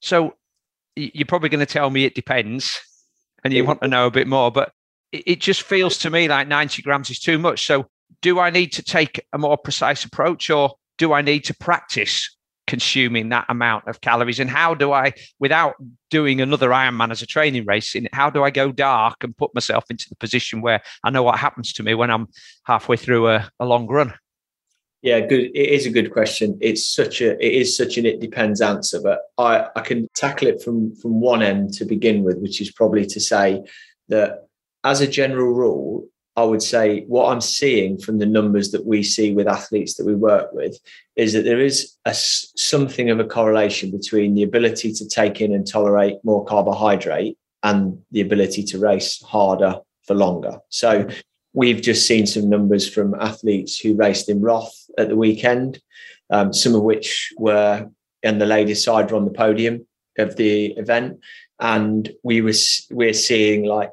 [0.00, 0.34] So
[0.96, 2.78] you're probably going to tell me it depends
[3.44, 4.72] and you want to know a bit more, but
[5.10, 7.66] it, just feels to me like 90 grams is too much.
[7.66, 7.86] So
[8.20, 12.36] do I need to take a more precise approach or do I need to practice
[12.72, 14.40] consuming that amount of calories?
[14.40, 15.74] And how do I, without
[16.08, 19.54] doing another Ironman as a training race, in how do I go dark and put
[19.54, 22.28] myself into the position where I know what happens to me when I'm
[22.64, 24.14] halfway through a, a long run?
[25.02, 25.50] Yeah, good.
[25.54, 26.56] It is a good question.
[26.62, 30.48] It's such a it is such an it depends answer, but I I can tackle
[30.48, 33.62] it from from one end to begin with, which is probably to say
[34.08, 34.48] that
[34.82, 36.06] as a general rule,
[36.36, 40.06] I would say what I'm seeing from the numbers that we see with athletes that
[40.06, 40.78] we work with
[41.14, 45.52] is that there is a something of a correlation between the ability to take in
[45.52, 50.58] and tolerate more carbohydrate and the ability to race harder for longer.
[50.70, 51.06] So
[51.52, 55.80] we've just seen some numbers from athletes who raced in Roth at the weekend,
[56.30, 57.88] um, some of which were
[58.22, 59.86] in the ladies' side were on the podium
[60.18, 61.20] of the event,
[61.60, 62.52] and we were
[62.90, 63.90] we're seeing like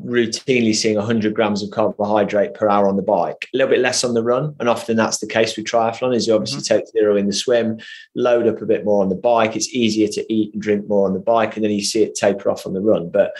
[0.00, 3.48] routinely seeing 100 grams of carbohydrate per hour on the bike.
[3.52, 6.26] A little bit less on the run and often that's the case with triathlon is
[6.26, 6.76] you obviously mm-hmm.
[6.76, 7.78] take zero in the swim
[8.14, 9.54] load up a bit more on the bike.
[9.54, 12.14] It's easier to eat and drink more on the bike and then you see it
[12.14, 13.10] taper off on the run.
[13.10, 13.32] But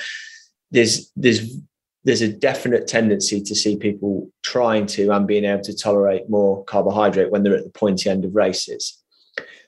[0.71, 1.57] there's there's
[2.05, 6.65] there's a definite tendency to see people trying to and being able to tolerate more
[6.65, 9.02] carbohydrate when they're at the pointy end of races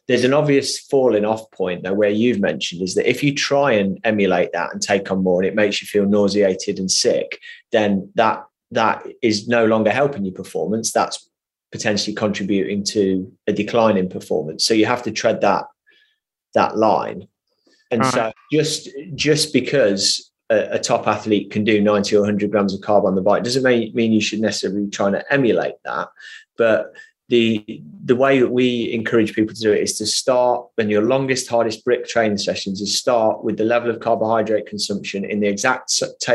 [0.07, 3.73] there's an obvious falling off point though where you've mentioned is that if you try
[3.73, 7.41] and emulate that and take on more and it makes you feel nauseated and sick
[7.73, 10.93] then that that is no longer helping your performance.
[10.93, 11.29] That's
[11.73, 14.65] potentially contributing to a decline in performance.
[14.65, 15.65] So you have to tread that
[16.55, 17.27] that line.
[17.91, 18.15] And Right.
[18.15, 22.81] so just just because a, a top athlete can do 90 or 100 grams of
[22.81, 26.09] carb on the bike doesn't mean, mean you should necessarily try to emulate that.
[26.57, 26.93] But
[27.29, 31.03] the the way that we encourage people to do it is to start when your
[31.03, 35.47] longest hardest brick training sessions is start with the level of carbohydrate consumption in the
[35.47, 35.91] exact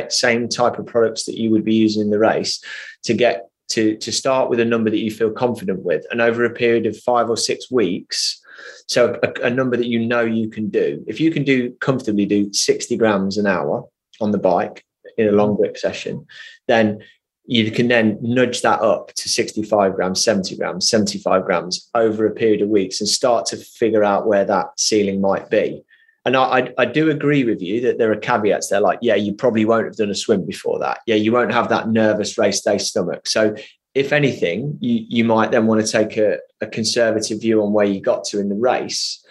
[0.10, 2.64] same type of products that you would be using in the race
[3.04, 6.06] to get to to start with a number that you feel confident with.
[6.10, 8.42] And over a period of 5 or 6 weeks
[8.88, 11.04] so a, a number that you know you can do.
[11.08, 13.88] If you can do comfortably do 60 grams an hour
[14.20, 14.84] on the bike
[15.18, 15.62] in a long mm-hmm.
[15.62, 16.26] brick session
[16.68, 17.00] then
[17.50, 22.32] you can then nudge that up to 65 grams, 70 grams, 75 grams over a
[22.32, 25.84] period of weeks and start to figure out where that ceiling might be.
[26.26, 29.34] And I, I, do agree with you that there are caveats there, like, yeah, you
[29.34, 31.00] probably won't have done a swim before that.
[31.08, 33.28] Yeah, you won't have that nervous race day stomach.
[33.28, 33.56] So,
[33.96, 37.88] if anything, you, you might then want to take a, a conservative view on where
[37.88, 39.26] you got to in the race.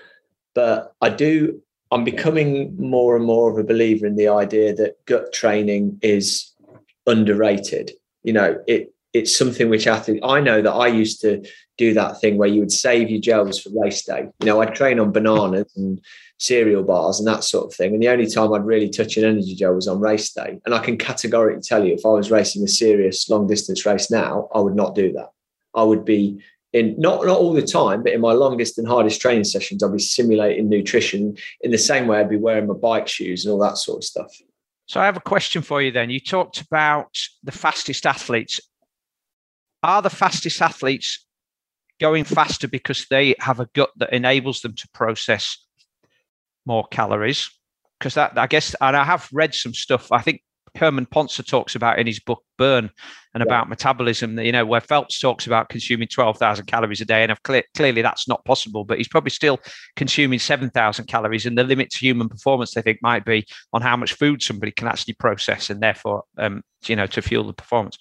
[0.57, 5.04] But I do, I'm becoming more and more of a believer in the idea that
[5.07, 6.52] gut training is
[7.07, 11.42] underrated you know it it's something which athletes i know that i used to
[11.76, 14.28] do that thing where you would save your gels for race day.
[14.40, 16.00] You know i'd train on bananas and
[16.38, 19.24] cereal bars and that sort of thing and the only time i'd really touch an
[19.24, 20.61] energy gel was on race day.
[20.64, 24.11] And i can categorically tell you if i was racing a serious long distance race
[24.11, 25.31] now i would not do that.
[25.74, 29.20] I would be in not not all the time but in my longest and hardest
[29.20, 33.09] training sessions i'd be simulating nutrition in the same way i'd be wearing my bike
[33.09, 34.37] shoes and all that sort of stuff
[34.88, 36.09] So I have a question for you then.
[36.09, 38.59] You talked about the fastest athletes.
[39.83, 41.27] Are the fastest athletes
[42.01, 45.62] going faster because they have a gut that enables them to process
[46.64, 47.51] more calories?
[47.98, 50.11] Because that, I guess, and I have read some stuff.
[50.11, 50.42] I think
[50.78, 52.90] Herman Pontzer talks about in his book Burn
[53.34, 53.44] and yeah.
[53.44, 54.38] about metabolism.
[54.38, 58.02] You know, where Phelps talks about consuming twelve thousand calories a day, and clear, clearly
[58.02, 58.84] that's not possible.
[58.84, 59.58] But he's probably still
[59.96, 63.82] consuming seven thousand calories, and the limit to human performance, they think, might be on
[63.82, 67.52] how much food somebody can actually process, and therefore, um, you know, to fuel the
[67.52, 67.98] performance.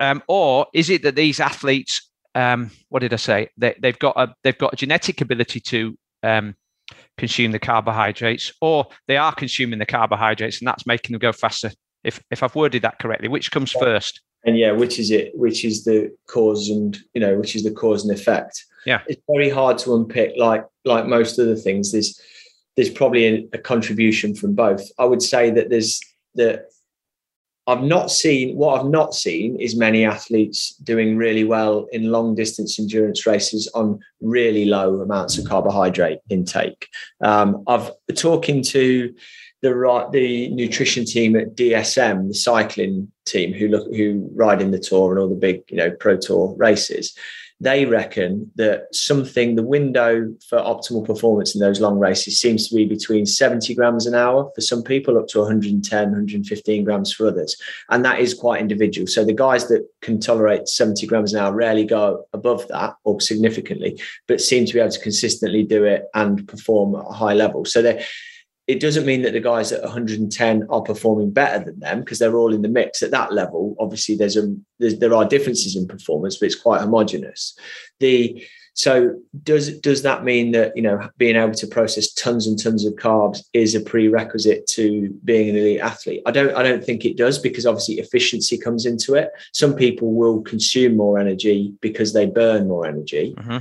[0.00, 3.48] Um, or is it that these athletes, um, what did I say?
[3.56, 6.56] They, have got a they've got a genetic ability to um,
[7.18, 11.70] consume the carbohydrates, or they are consuming the carbohydrates, and that's making them go faster.
[12.04, 14.20] If if I've worded that correctly, which comes first?
[14.44, 15.32] And yeah, which is it?
[15.34, 18.64] Which is the cause and you know, which is the cause and effect?
[18.86, 20.32] Yeah, it's very hard to unpick.
[20.36, 22.20] Like like most other things, there's
[22.76, 24.82] there's probably a, a contribution from both.
[24.98, 26.00] I would say that there's
[26.34, 26.64] the
[27.66, 32.34] I've not seen what I've not seen is many athletes doing really well in long
[32.34, 36.88] distance endurance races on really low amounts of carbohydrate intake.
[37.20, 39.14] Um, I've talking to
[39.62, 44.78] the the nutrition team at DSM, the cycling team who look who ride in the
[44.78, 47.16] tour and all the big you know pro tour races
[47.62, 52.74] they reckon that something, the window for optimal performance in those long races seems to
[52.74, 57.28] be between 70 grams an hour for some people, up to 110, 115 grams for
[57.28, 57.56] others.
[57.88, 59.06] And that is quite individual.
[59.06, 63.20] So the guys that can tolerate 70 grams an hour rarely go above that or
[63.20, 67.34] significantly, but seem to be able to consistently do it and perform at a high
[67.34, 67.64] level.
[67.64, 68.04] So they're
[68.72, 72.36] it doesn't mean that the guys at 110 are performing better than them because they're
[72.36, 73.76] all in the mix at that level.
[73.78, 77.54] Obviously, there's a there's, there are differences in performance, but it's quite homogenous.
[78.00, 82.58] The so does does that mean that you know being able to process tons and
[82.58, 86.22] tons of carbs is a prerequisite to being an elite athlete?
[86.24, 89.28] I don't I don't think it does because obviously efficiency comes into it.
[89.52, 93.34] Some people will consume more energy because they burn more energy.
[93.36, 93.58] Mm-hmm.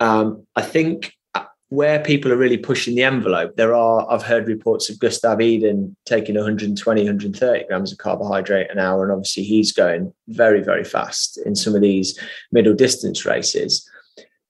[0.00, 1.15] Um, I think
[1.68, 5.96] where people are really pushing the envelope, there are, I've heard reports of Gustav Iden
[6.04, 9.02] taking 120, 130 grams of carbohydrate an hour.
[9.02, 12.18] And obviously he's going very, very fast in some of these
[12.52, 13.88] middle distance races.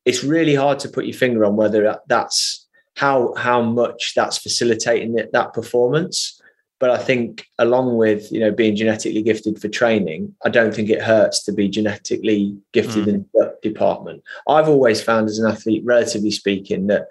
[0.05, 5.15] It's really hard to put your finger on whether that's how, how much that's facilitating
[5.15, 6.41] that, that performance.
[6.79, 10.91] But I think along with, you know, being genetically gifted for training, I don't think
[10.91, 13.09] it hurts to be genetically gifted mm.
[13.09, 14.23] in that department.
[14.47, 17.09] I've always found as an athlete, relatively speaking, that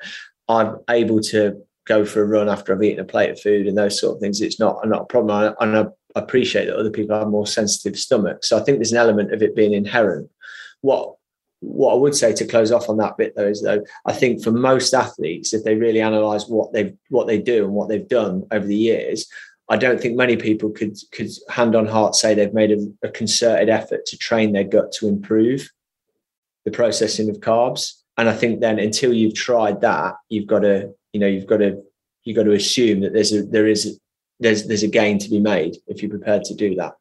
[0.48, 3.78] I'm able to go for a run after I've eaten a plate of food and
[3.78, 4.42] those sort of things.
[4.42, 5.56] It's not, not a problem.
[5.60, 8.50] And I appreciate that other people have more sensitive stomachs.
[8.50, 10.30] So I think there's an element of it being inherent.
[10.82, 11.16] What
[11.62, 14.44] what I would say to close off on that bit though is though I think
[14.44, 18.08] for most athletes, if they really analyze what they've what they do and what they've
[18.08, 19.28] done over the years,
[19.70, 23.10] I don't think many people could could hand on heart say they've made a, a,
[23.10, 25.68] concerted effort to train their gut to improve
[26.66, 27.94] the processing of carbs.
[28.18, 31.58] And I think then until you've tried that, you've got to, you know, you've got
[31.58, 31.82] to
[32.24, 33.90] you've got to assume that there's a there is a,
[34.40, 36.94] there's there's a gain to be made if you're prepared to do that.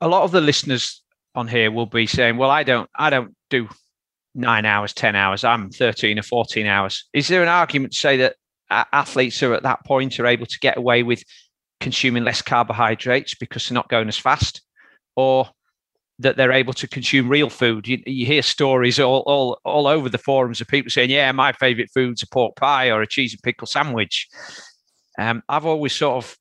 [0.00, 1.02] A lot of the listeners
[1.34, 3.68] on here will be saying, "Well, I don't I don't do
[4.34, 5.44] nine hours, ten hours.
[5.44, 8.36] I'm 13 or 14 hours." Is there an argument to say that
[8.70, 11.22] athletes are at that point are able to get away with
[11.82, 14.62] consuming less carbohydrates because they're not going as fast,
[15.16, 15.50] or
[16.20, 17.88] that they're able to consume real food.
[17.88, 21.52] You, you, hear stories all, all all over the forums of people saying, "Yeah, my
[21.52, 24.28] favorite food's a pork pie or a cheese and pickle sandwich."
[25.18, 26.36] Um, I've always sort of,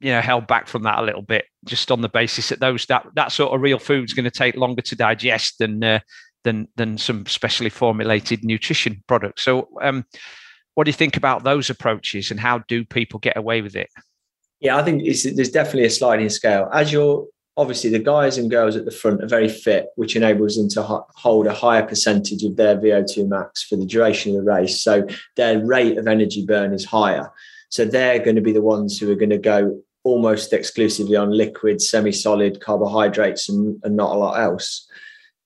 [0.00, 2.86] you know, held back from that a little bit, just on the basis that those
[2.86, 6.00] that that sort of real food's going to take longer to digest than uh,
[6.44, 9.42] than than some specially formulated nutrition products.
[9.42, 10.06] So, um,
[10.74, 13.90] what do you think about those approaches, and how do people get away with it?
[14.60, 16.68] Yeah, I think there's definitely a sliding scale.
[16.72, 20.56] As you're obviously the guys and girls at the front are very fit, which enables
[20.56, 20.82] them to
[21.14, 24.82] hold a higher percentage of their VO2 max for the duration of the race.
[24.82, 27.30] So their rate of energy burn is higher.
[27.68, 31.30] So they're going to be the ones who are going to go almost exclusively on
[31.30, 34.88] liquid, semi solid carbohydrates and, and not a lot else.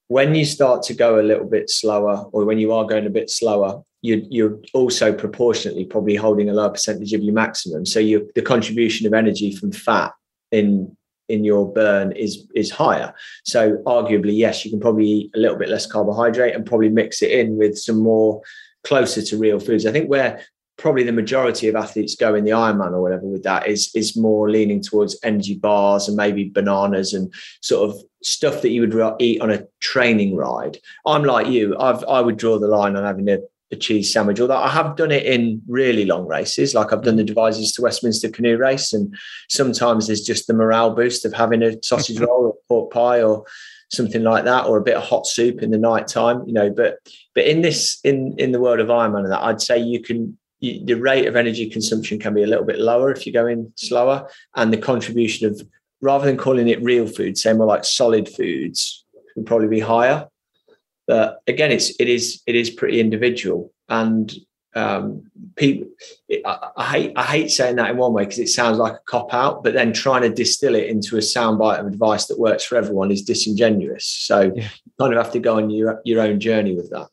[0.07, 3.09] When you start to go a little bit slower, or when you are going a
[3.09, 7.85] bit slower, you're, you're also proportionately probably holding a lower percentage of your maximum.
[7.85, 10.13] So the contribution of energy from fat
[10.51, 10.95] in
[11.27, 13.13] in your burn is is higher.
[13.43, 17.21] So arguably, yes, you can probably eat a little bit less carbohydrate and probably mix
[17.21, 18.41] it in with some more
[18.83, 19.85] closer to real foods.
[19.85, 20.45] I think where
[20.77, 24.17] probably the majority of athletes go in the Ironman or whatever with that is is
[24.17, 29.15] more leaning towards energy bars and maybe bananas and sort of stuff that you would
[29.19, 30.77] eat on a training ride.
[31.05, 31.75] I'm like you.
[31.79, 33.39] I've I would draw the line on having a
[33.71, 34.39] a cheese sandwich.
[34.39, 37.27] Although I have done it in really long races, like I've done the mm.
[37.27, 39.15] Devizes to Westminster canoe race, and
[39.49, 43.45] sometimes there's just the morale boost of having a sausage roll or pork pie or
[43.91, 46.43] something like that, or a bit of hot soup in the night time.
[46.45, 46.97] You know, but
[47.33, 50.37] but in this in in the world of Ironman and that, I'd say you can
[50.59, 53.47] you, the rate of energy consumption can be a little bit lower if you go
[53.47, 55.61] in slower, and the contribution of
[56.01, 60.27] rather than calling it real food, say more like solid foods, would probably be higher.
[61.07, 64.33] But again, it's it is it is pretty individual, and
[64.75, 65.23] um,
[65.55, 65.87] people.
[66.45, 68.99] I, I, hate I hate saying that in one way because it sounds like a
[69.07, 72.65] cop out, but then trying to distill it into a soundbite of advice that works
[72.65, 74.05] for everyone is disingenuous.
[74.05, 74.63] So yeah.
[74.85, 77.07] you kind of have to go on your your own journey with that.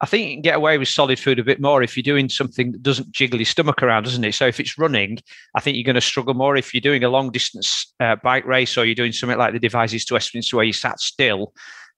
[0.00, 2.28] I think you can get away with solid food a bit more if you're doing
[2.28, 4.34] something that doesn't jiggle your stomach around, doesn't it?
[4.34, 5.18] So if it's running,
[5.56, 6.56] I think you're going to struggle more.
[6.56, 9.58] If you're doing a long distance uh, bike race or you're doing something like the
[9.58, 11.52] Devizes to Westminster where you sat still,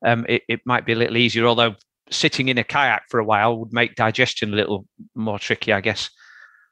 [0.05, 1.47] um, it, it might be a little easier.
[1.47, 1.75] Although
[2.11, 5.81] sitting in a kayak for a while would make digestion a little more tricky, I
[5.81, 6.11] guess.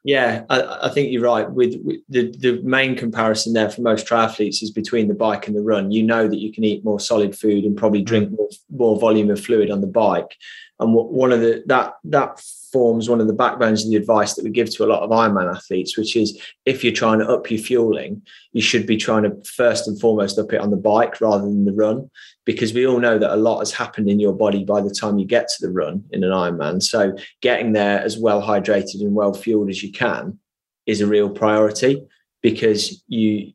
[0.05, 1.51] Yeah, I, I think you're right.
[1.51, 5.57] With, with, the the main comparison there for most triathletes is between the bike and
[5.57, 5.91] the run.
[5.91, 8.37] You know that you can eat more solid food and probably drink mm.
[8.37, 10.37] more, more volume of fluid on the bike.
[10.81, 12.41] And one of the that that
[12.73, 15.11] forms one of the backbones of the advice that we give to a lot of
[15.11, 19.25] Ironman athletes, which is if you're trying to up your fueling, you should be trying
[19.25, 22.11] to first and foremost up it on the bike rather than the run,
[22.45, 25.19] because we all know that a lot has happened in your body by the time
[25.19, 26.83] you get to the run in an Ironman.
[26.83, 30.39] So getting there as well hydrated and well fueled as you can
[30.87, 32.03] is a real priority
[32.43, 33.53] because you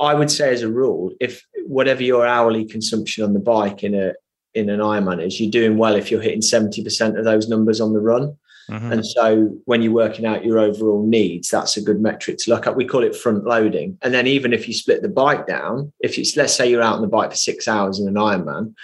[0.00, 3.94] I would say as a rule, if whatever your hourly consumption on the bike in
[3.94, 4.14] a
[4.54, 7.94] in an Ironman is, you're doing well if you're hitting 70% of those numbers on
[7.94, 8.36] the run.
[8.70, 8.92] Mm-hmm.
[8.92, 12.66] And so when you're working out your overall needs, that's a good metric to look
[12.66, 12.76] at.
[12.76, 13.98] We call it front loading.
[14.02, 16.96] And then even if you split the bike down, if it's let's say you're out
[16.96, 18.74] on the bike for six hours in an Ironman,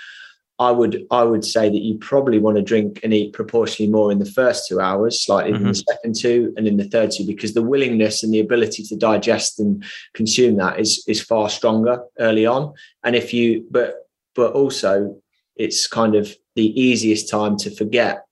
[0.61, 4.11] I would I would say that you probably want to drink and eat proportionally more
[4.11, 5.67] in the first two hours, slightly mm-hmm.
[5.67, 5.93] in the mm-hmm.
[5.93, 9.61] second two, and in the third two, because the willingness and the ability to digest
[9.61, 12.75] and consume that is is far stronger early on.
[13.05, 15.17] And if you but but also
[15.55, 18.25] it's kind of the easiest time to forget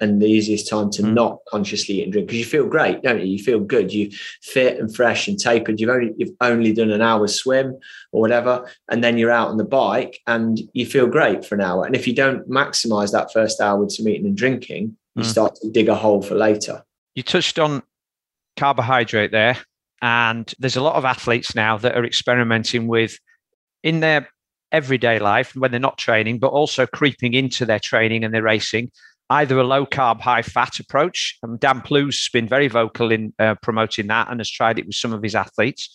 [0.00, 1.14] and the easiest time to mm.
[1.14, 3.26] not consciously eat and drink because you feel great, don't you?
[3.26, 3.92] You feel good.
[3.92, 4.10] You
[4.42, 5.80] fit and fresh and tapered.
[5.80, 7.78] You've only you've only done an hour's swim
[8.12, 11.60] or whatever, and then you're out on the bike and you feel great for an
[11.60, 11.84] hour.
[11.84, 15.26] And if you don't maximize that first hour with some eating and drinking, you mm.
[15.26, 16.84] start to dig a hole for later.
[17.14, 17.82] You touched on
[18.56, 19.58] carbohydrate there,
[20.02, 23.18] and there's a lot of athletes now that are experimenting with
[23.82, 24.28] in their
[24.72, 28.90] everyday life when they're not training, but also creeping into their training and their racing
[29.34, 31.36] either a low carb, high fat approach.
[31.42, 34.94] Um, Dan has been very vocal in uh, promoting that and has tried it with
[34.94, 35.90] some of his athletes,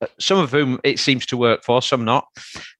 [0.00, 2.26] uh, some of whom it seems to work for, some not.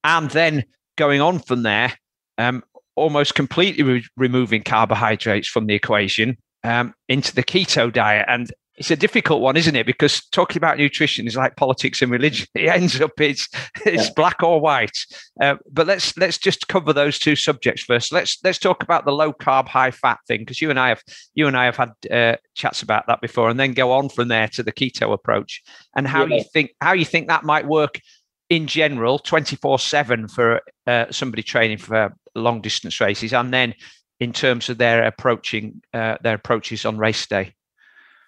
[0.03, 0.65] And then
[0.97, 1.95] going on from there,
[2.39, 2.63] um,
[2.97, 8.27] almost completely re- removing carbohydrates from the equation um, into the keto diet.
[8.29, 9.85] And it's a difficult one, isn't it?
[9.85, 12.47] Because talking about nutrition is like politics and religion.
[12.55, 13.49] It ends up it's
[13.85, 14.13] it's yeah.
[14.17, 14.97] black or white.
[15.41, 18.11] Uh, but let's let's just cover those two subjects first.
[18.11, 21.03] Let's let's talk about the low carb, high fat thing because you and I have
[21.35, 24.29] you and I have had uh, chats about that before, and then go on from
[24.29, 25.63] there to the keto approach
[25.95, 26.37] and how yeah.
[26.37, 28.01] you think how you think that might work
[28.49, 33.75] in general, twenty four seven for uh, somebody training for long distance races, and then
[34.21, 37.55] in terms of their approaching uh, their approaches on race day.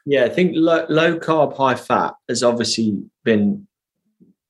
[0.04, 3.66] Yeah, I think low, low carb, high fat has obviously been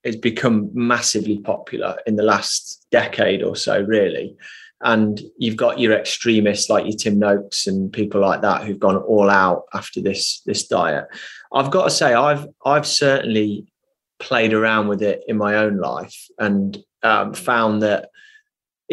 [0.04, 4.36] it's become massively popular in the last decade or so, really.
[4.80, 8.96] And you've got your extremists like your Tim Noakes and people like that who've gone
[8.96, 11.06] all out after this this diet.
[11.52, 13.66] I've got to say, I've I've certainly
[14.18, 18.10] played around with it in my own life and um, found that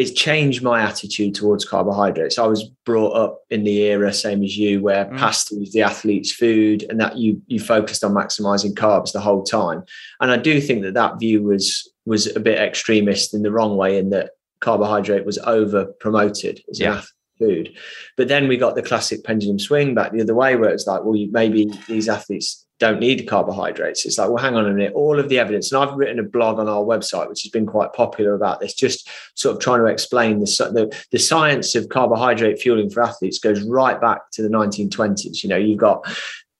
[0.00, 2.38] it's changed my attitude towards carbohydrates.
[2.38, 5.18] I was brought up in the era, same as you, where mm.
[5.18, 9.42] pasta was the athlete's food, and that you you focused on maximizing carbs the whole
[9.42, 9.84] time.
[10.20, 13.76] And I do think that that view was was a bit extremist in the wrong
[13.76, 14.30] way, in that
[14.60, 16.96] carbohydrate was over promoted as yeah.
[16.96, 17.04] an
[17.38, 17.76] food.
[18.16, 21.04] But then we got the classic pendulum swing back the other way, where it's like,
[21.04, 24.06] well, maybe these athletes don't need carbohydrates.
[24.06, 25.70] It's like, well, hang on a minute, all of the evidence.
[25.70, 28.74] And I've written a blog on our website, which has been quite popular about this,
[28.74, 33.38] just sort of trying to explain the, the, the science of carbohydrate fueling for athletes
[33.38, 35.42] goes right back to the 1920s.
[35.42, 36.04] You know, you've got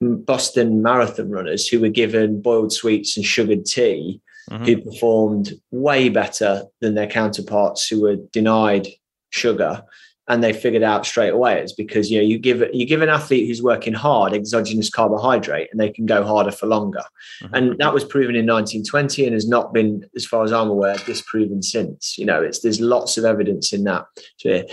[0.00, 4.64] Boston marathon runners who were given boiled sweets and sugared tea, mm-hmm.
[4.64, 8.86] who performed way better than their counterparts who were denied
[9.30, 9.82] sugar
[10.30, 13.08] and they figured out straight away it's because you know you give you give an
[13.08, 17.02] athlete who's working hard exogenous carbohydrate and they can go harder for longer.
[17.42, 17.54] Mm-hmm.
[17.54, 20.96] and that was proven in 1920 and has not been as far as i'm aware
[21.04, 22.16] disproven since.
[22.16, 24.06] You know it's there's lots of evidence in that.
[24.42, 24.66] The,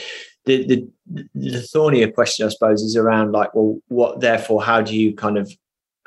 [0.45, 0.87] the
[1.35, 5.37] the thornier question i suppose is around like well what therefore how do you kind
[5.37, 5.51] of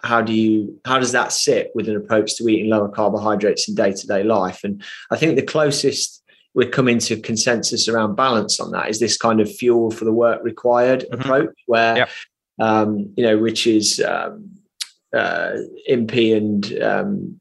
[0.03, 3.75] how do you how does that sit with an approach to eating lower carbohydrates in
[3.75, 4.65] day-to-day life?
[4.65, 6.20] And i think the closest
[6.55, 10.13] we're coming to consensus around balance on that is this kind of fuel for the
[10.13, 11.21] work required mm-hmm.
[11.21, 12.11] approach where yep.
[12.61, 14.51] um, you know, which is um,
[15.15, 15.53] uh,
[15.87, 17.41] Impey and um,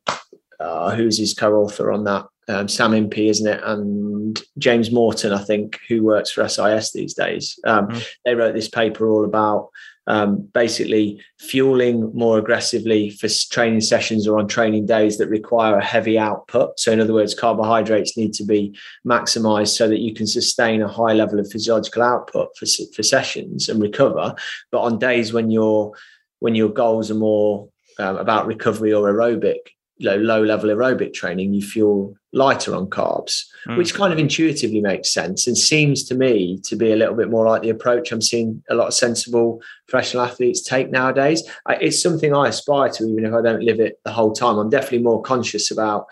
[0.59, 2.25] uh, who's his co-author on that?
[2.47, 3.61] Um, Sam Impey, isn't it?
[3.63, 7.59] And James Morton, I think, who works for SIS these days.
[7.65, 8.07] Um, mm.
[8.25, 9.69] They wrote this paper all about
[10.09, 15.85] um, basically fueling more aggressively for training sessions or on training days that require a
[15.85, 16.79] heavy output.
[16.79, 18.75] So, in other words, carbohydrates need to be
[19.07, 23.69] maximized so that you can sustain a high level of physiological output for, for sessions
[23.69, 24.33] and recover.
[24.71, 25.93] But on days when your
[26.39, 29.59] when your goals are more um, about recovery or aerobic,
[29.99, 33.77] you know, low level aerobic training, you feel lighter on carbs, mm.
[33.77, 37.29] which kind of intuitively makes sense and seems to me to be a little bit
[37.29, 41.43] more like the approach I'm seeing a lot of sensible professional athletes take nowadays.
[41.65, 44.57] I, it's something I aspire to, even if I don't live it the whole time.
[44.57, 46.05] I'm definitely more conscious about.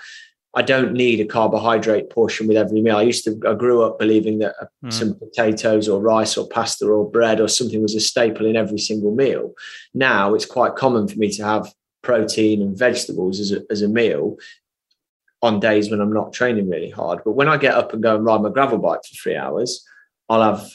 [0.54, 2.98] I don't need a carbohydrate portion with every meal.
[2.98, 4.92] I used to, I grew up believing that mm.
[4.92, 8.80] some potatoes or rice or pasta or bread or something was a staple in every
[8.80, 9.54] single meal.
[9.94, 13.88] Now it's quite common for me to have protein and vegetables as a, as a
[13.88, 14.38] meal
[15.42, 17.20] on days when I'm not training really hard.
[17.24, 19.86] But when I get up and go and ride my gravel bike for three hours,
[20.30, 20.70] I'll have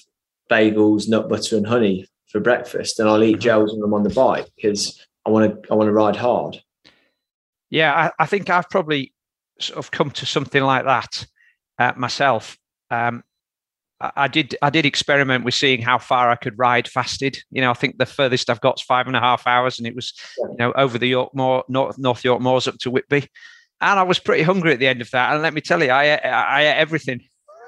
[0.50, 3.40] bagels, nut butter, and honey for breakfast, and I'll eat mm-hmm.
[3.40, 6.62] gels when I'm on the bike because I want to I want to ride hard.
[7.70, 9.14] Yeah, I, I, think I've probably
[9.58, 11.26] sort of come to something like that
[11.78, 12.58] uh, myself.
[12.90, 13.24] Um,
[14.16, 17.38] I did I did experiment with seeing how far I could ride fasted.
[17.50, 19.86] You know, I think the furthest I've got is five and a half hours, and
[19.86, 23.28] it was you know over the York Moor, North North York Moors up to Whitby,
[23.80, 25.32] and I was pretty hungry at the end of that.
[25.32, 27.20] And let me tell you, I I ate everything.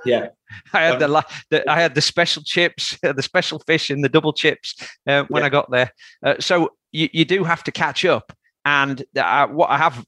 [0.05, 0.29] Yeah,
[0.73, 4.33] I had the, the, I had the special chips, the special fish, and the double
[4.33, 4.75] chips
[5.07, 5.47] uh, when yeah.
[5.47, 5.93] I got there.
[6.25, 8.33] Uh, so you, you do have to catch up.
[8.65, 10.05] And uh, what I have,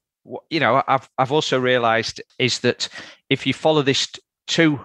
[0.50, 2.88] you know, I've I've also realised is that
[3.30, 4.08] if you follow this
[4.46, 4.80] too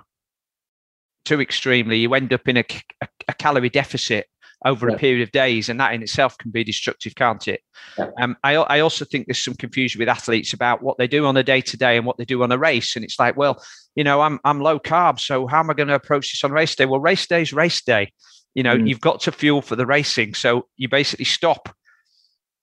[1.25, 2.65] too extremely, you end up in a,
[3.01, 4.27] a, a calorie deficit
[4.65, 4.95] over yeah.
[4.95, 7.61] a period of days, and that in itself can be destructive, can't it?
[7.97, 8.09] Yeah.
[8.19, 11.35] Um, I, I also think there's some confusion with athletes about what they do on
[11.37, 13.63] a day to day and what they do on a race, and it's like, well,
[13.95, 16.51] you know, I'm I'm low carb, so how am I going to approach this on
[16.51, 16.85] race day?
[16.85, 18.11] Well, race day is race day.
[18.53, 18.87] You know, mm.
[18.87, 21.73] you've got to fuel for the racing, so you basically stop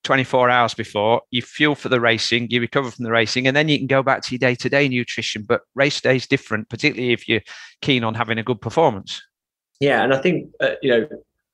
[0.04, 3.68] 24 hours before, you fuel for the racing, you recover from the racing, and then
[3.68, 5.42] you can go back to your day to day nutrition.
[5.42, 7.42] But race day is different, particularly if you're
[7.82, 9.22] keen on having a good performance.
[9.80, 10.02] Yeah.
[10.02, 11.08] And I think, uh, you know,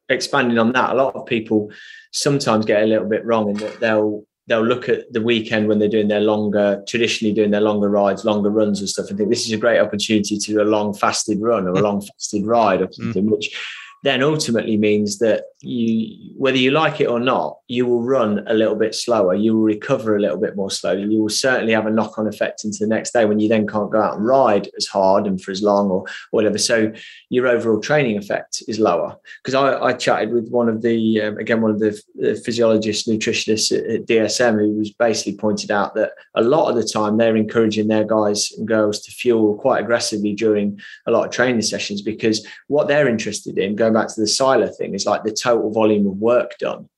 [0.08, 1.70] expanding on that, a lot of people
[2.12, 5.78] sometimes get a little bit wrong in that they'll they'll look at the weekend when
[5.78, 9.30] they're doing their longer, traditionally doing their longer rides, longer runs and stuff, and think
[9.30, 11.82] this is a great opportunity to do a long fasted run or a mm.
[11.82, 13.30] long fasted ride or something, mm.
[13.30, 13.56] which
[14.04, 18.52] then ultimately means that you whether you like it or not you will run a
[18.52, 19.34] little bit slower.
[19.34, 21.04] You will recover a little bit more slowly.
[21.04, 23.90] You will certainly have a knock-on effect into the next day when you then can't
[23.90, 26.58] go out and ride as hard and for as long or, whatever.
[26.58, 26.92] So
[27.30, 29.16] your overall training effect is lower.
[29.42, 33.08] Because I, I, chatted with one of the um, again one of the, the physiologists
[33.08, 37.16] nutritionists at, at dsm who was basically pointed out that a lot of the time
[37.16, 41.62] they're encouraging their guys and girls to fuel quite aggressively during a lot of training
[41.62, 45.32] sessions because what they're interested in going back to the Seiler thing is like the
[45.32, 46.88] total volume of work done.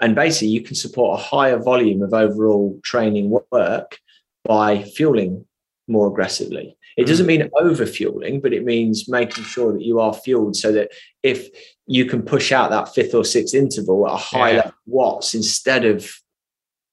[0.00, 3.98] And basically, you can support a higher volume of overall training work
[4.44, 5.44] by fueling
[5.88, 6.76] more aggressively.
[6.96, 10.72] It doesn't mean over fueling, but it means making sure that you are fueled so
[10.72, 10.90] that
[11.22, 11.48] if
[11.86, 14.56] you can push out that fifth or sixth interval at a high yeah.
[14.56, 16.12] level watts instead of,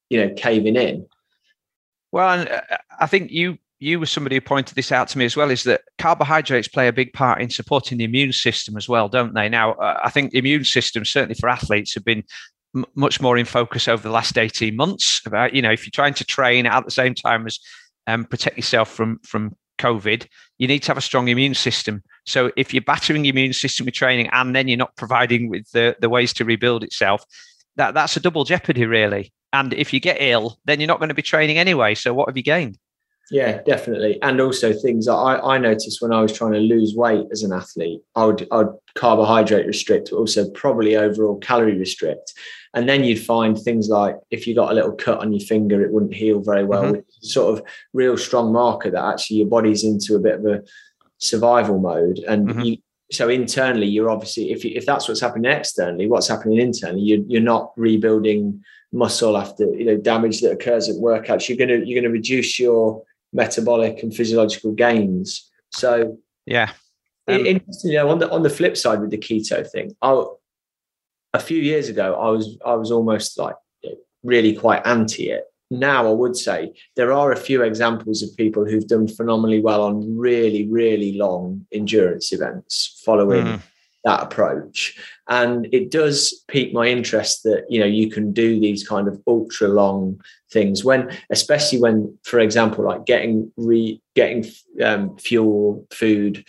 [0.10, 1.06] you know, caving in.
[2.12, 5.38] Well, uh, I think you you were somebody who pointed this out to me as
[5.38, 9.08] well is that carbohydrates play a big part in supporting the immune system as well,
[9.08, 9.48] don't they?
[9.48, 12.24] Now, uh, I think immune system, certainly for athletes, have been
[12.76, 15.92] m- much more in focus over the last 18 months about, you know, if you're
[15.92, 17.58] trying to train at the same time as
[18.08, 20.28] um, protect yourself from, from COVID,
[20.58, 22.04] you need to have a strong immune system.
[22.26, 25.72] So if you're battering your immune system with training and then you're not providing with
[25.72, 27.24] the, the ways to rebuild itself,
[27.78, 29.32] that, that's a double jeopardy, really.
[29.54, 31.96] And if you get ill, then you're not going to be training anyway.
[31.96, 32.78] So what have you gained?
[33.32, 34.22] Yeah, definitely.
[34.22, 37.54] And also things I, I noticed when I was trying to lose weight as an
[37.54, 42.34] athlete, I would, I would carbohydrate restrict, but also probably overall calorie restrict.
[42.74, 45.84] And then you'd find things like if you got a little cut on your finger,
[45.84, 46.84] it wouldn't heal very well.
[46.84, 47.00] Mm-hmm.
[47.22, 50.64] Sort of real strong marker that actually your body's into a bit of a
[51.18, 52.20] survival mode.
[52.20, 52.62] And mm-hmm.
[52.62, 52.78] you,
[53.12, 57.26] so internally, you're obviously if you, if that's what's happening externally, what's happening internally, you,
[57.28, 61.48] you're not rebuilding muscle after you know damage that occurs at workouts.
[61.48, 63.04] You're gonna you're gonna reduce your
[63.34, 65.50] metabolic and physiological gains.
[65.72, 66.72] So yeah,
[67.28, 67.92] um, interesting.
[67.92, 70.24] You know, on the on the flip side with the keto thing, I,
[71.34, 73.56] a few years ago, I was I was almost like
[74.24, 75.46] really quite anti it.
[75.72, 79.84] Now I would say there are a few examples of people who've done phenomenally well
[79.84, 83.46] on really really long endurance events following.
[83.46, 83.62] Mm.
[84.04, 84.98] That approach.
[85.28, 89.22] And it does pique my interest that you know you can do these kind of
[89.28, 90.20] ultra long
[90.52, 94.46] things when especially when for example like getting re getting
[94.84, 96.44] um, fuel food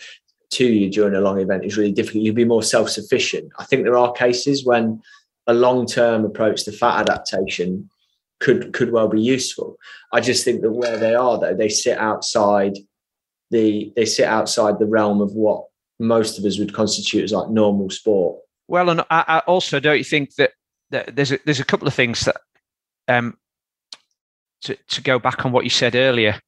[0.51, 2.23] to you during a long event is really difficult.
[2.23, 3.51] You'll be more self-sufficient.
[3.57, 5.01] I think there are cases when
[5.47, 7.89] a long-term approach to fat adaptation
[8.39, 9.77] could could well be useful.
[10.11, 12.77] I just think that where they are though they sit outside
[13.49, 15.65] the they sit outside the realm of what
[16.01, 18.41] most of us would constitute as like normal sport.
[18.67, 20.51] Well, and I, I also don't you think that,
[20.89, 22.37] that there's a, there's a couple of things that
[23.07, 23.37] um
[24.61, 26.39] to to go back on what you said earlier.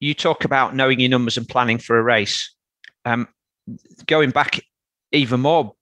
[0.00, 2.54] You talk about knowing your numbers and planning for a race.
[3.04, 3.28] Um,
[4.06, 4.60] going back
[5.12, 5.74] even more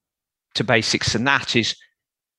[0.55, 1.75] to basics than that is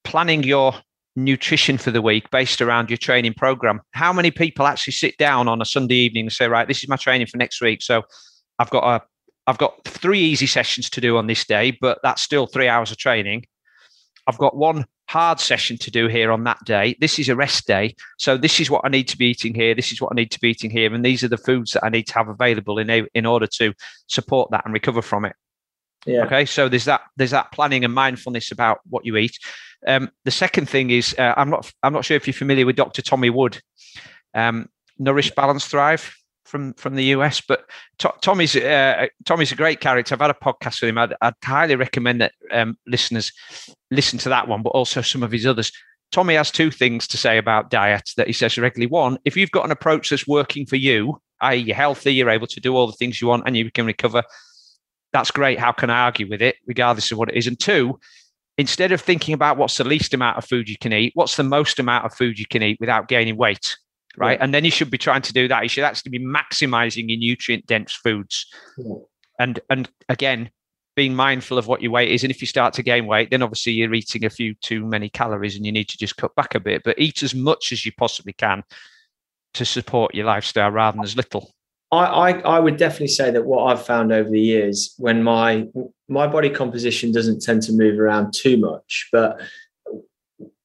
[0.04, 0.74] planning your
[1.16, 3.80] nutrition for the week based around your training program.
[3.92, 6.88] How many people actually sit down on a Sunday evening and say, right, this is
[6.88, 7.82] my training for next week.
[7.82, 8.02] So
[8.58, 9.02] I've got a
[9.46, 12.90] I've got three easy sessions to do on this day, but that's still three hours
[12.90, 13.44] of training.
[14.26, 16.96] I've got one hard session to do here on that day.
[17.00, 17.94] This is a rest day.
[18.18, 19.74] So this is what I need to be eating here.
[19.74, 20.94] This is what I need to be eating here.
[20.94, 23.46] And these are the foods that I need to have available in, a, in order
[23.58, 23.74] to
[24.06, 25.36] support that and recover from it.
[26.06, 26.24] Yeah.
[26.24, 26.44] Okay.
[26.44, 29.38] So there's that there's that planning and mindfulness about what you eat.
[29.86, 32.76] Um, the second thing is uh, I'm not I'm not sure if you're familiar with
[32.76, 33.00] Dr.
[33.00, 33.60] Tommy Wood.
[34.34, 34.68] Um,
[34.98, 36.14] Nourish, Balance, Thrive
[36.54, 37.40] from from the US.
[37.40, 40.14] But Tommy's uh, Tommy's a great character.
[40.14, 40.98] I've had a podcast with him.
[40.98, 43.32] I'd, I'd highly recommend that um, listeners
[43.90, 45.72] listen to that one, but also some of his others.
[46.12, 48.88] Tommy has two things to say about diet that he says regularly.
[48.88, 52.46] One, if you've got an approach that's working for you, i.e., you're healthy, you're able
[52.46, 54.22] to do all the things you want, and you can recover,
[55.12, 55.58] that's great.
[55.58, 57.48] How can I argue with it, regardless of what it is?
[57.48, 57.98] And two,
[58.58, 61.42] instead of thinking about what's the least amount of food you can eat, what's the
[61.42, 63.76] most amount of food you can eat without gaining weight?
[64.16, 64.38] Right?
[64.38, 64.44] Yeah.
[64.44, 65.62] And then you should be trying to do that.
[65.62, 68.46] You should actually be maximizing your nutrient dense foods.
[68.78, 68.94] Yeah.
[69.38, 70.50] And and again,
[70.96, 72.22] being mindful of what your weight is.
[72.22, 75.08] And if you start to gain weight, then obviously you're eating a few too many
[75.08, 76.82] calories and you need to just cut back a bit.
[76.84, 78.62] But eat as much as you possibly can
[79.54, 81.52] to support your lifestyle rather than as little.
[81.92, 85.66] I, I, I would definitely say that what I've found over the years, when my
[86.08, 89.40] my body composition doesn't tend to move around too much, but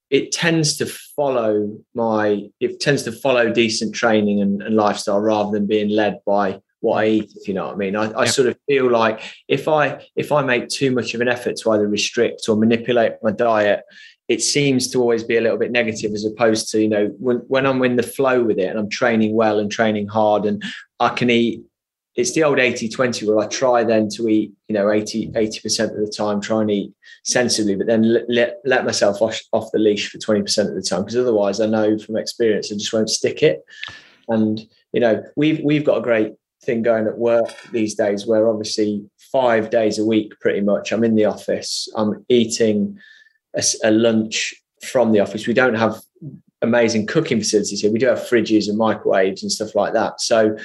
[0.10, 5.52] it tends to follow my it tends to follow decent training and, and lifestyle rather
[5.52, 7.96] than being led by what I eat, if you know what I mean.
[7.96, 11.28] I, I, sort of feel like if I if I make too much of an
[11.28, 13.84] effort to either restrict or manipulate my diet,
[14.30, 17.38] it seems to always be a little bit negative as opposed to, you know, when,
[17.48, 20.64] when I'm in the flow with it and I'm training well and training hard and
[21.00, 21.64] I can eat
[22.16, 25.92] it's the old 80 20 where I try then to eat, you know, 80, 80%
[25.92, 26.94] of the time, try and eat
[27.24, 31.02] sensibly, but then let, let myself off, off the leash for 20% of the time.
[31.02, 33.64] Because otherwise, I know from experience, I just won't stick it.
[34.28, 34.60] And,
[34.92, 36.34] you know, we've, we've got a great
[36.64, 41.04] thing going at work these days where obviously five days a week, pretty much, I'm
[41.04, 43.00] in the office, I'm eating
[43.56, 44.54] a, a lunch
[44.84, 45.48] from the office.
[45.48, 46.02] We don't have
[46.62, 47.92] amazing cooking facilities here.
[47.92, 50.20] We do have fridges and microwaves and stuff like that.
[50.22, 50.58] So,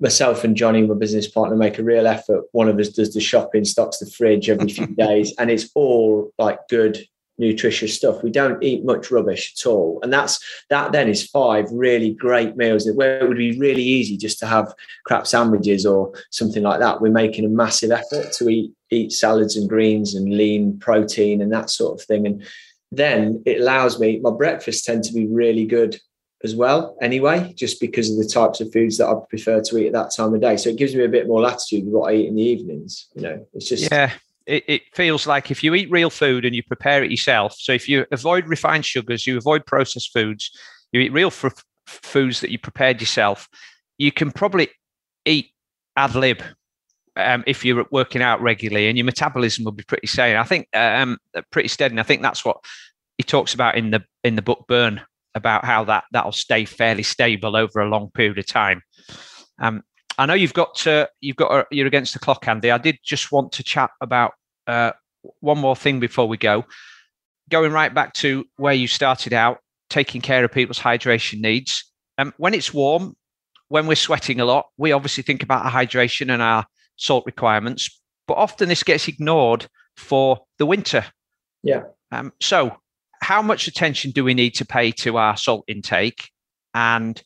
[0.00, 2.44] myself and Johnny, my business partner, make a real effort.
[2.52, 6.32] One of us does the shopping, stocks the fridge every few days, and it's all
[6.38, 6.98] like good,
[7.38, 8.22] nutritious stuff.
[8.22, 10.40] We don't eat much rubbish at all, and that's
[10.70, 10.92] that.
[10.92, 14.72] Then is five really great meals where it would be really easy just to have
[15.04, 17.00] crap sandwiches or something like that.
[17.00, 21.52] We're making a massive effort to eat eat salads and greens and lean protein and
[21.52, 22.42] that sort of thing, and
[22.90, 24.18] then it allows me.
[24.20, 26.00] My breakfasts tend to be really good
[26.42, 29.88] as well anyway just because of the types of foods that i prefer to eat
[29.88, 30.56] at that time of day.
[30.56, 33.08] So it gives me a bit more latitude with what i eat in the evenings
[33.14, 33.46] you know.
[33.52, 34.12] It's just yeah
[34.46, 37.72] it, it feels like if you eat real food and you prepare it yourself so
[37.72, 40.50] if you avoid refined sugars you avoid processed foods
[40.92, 41.30] you eat real
[41.86, 43.48] foods that you prepared yourself
[43.98, 44.68] you can probably
[45.24, 45.50] eat
[45.96, 46.42] ad lib
[47.16, 50.36] um, if you're working out regularly and your metabolism will be pretty sane.
[50.36, 51.18] I think um,
[51.50, 52.64] pretty steady and i think that's what
[53.18, 55.02] he talks about in the in the book burn
[55.34, 58.82] about how that that'll stay fairly stable over a long period of time.
[59.60, 59.82] Um,
[60.18, 62.70] I know you've got to, you've got a, you're against the clock, Andy.
[62.70, 64.32] I did just want to chat about
[64.66, 64.92] uh,
[65.40, 66.64] one more thing before we go.
[67.48, 69.58] Going right back to where you started out,
[69.88, 71.90] taking care of people's hydration needs.
[72.18, 73.16] Um, when it's warm,
[73.68, 76.66] when we're sweating a lot, we obviously think about our hydration and our
[76.96, 79.66] salt requirements, but often this gets ignored
[79.96, 81.04] for the winter.
[81.62, 81.82] Yeah.
[82.12, 82.76] Um, so
[83.20, 86.30] how much attention do we need to pay to our salt intake
[86.74, 87.22] and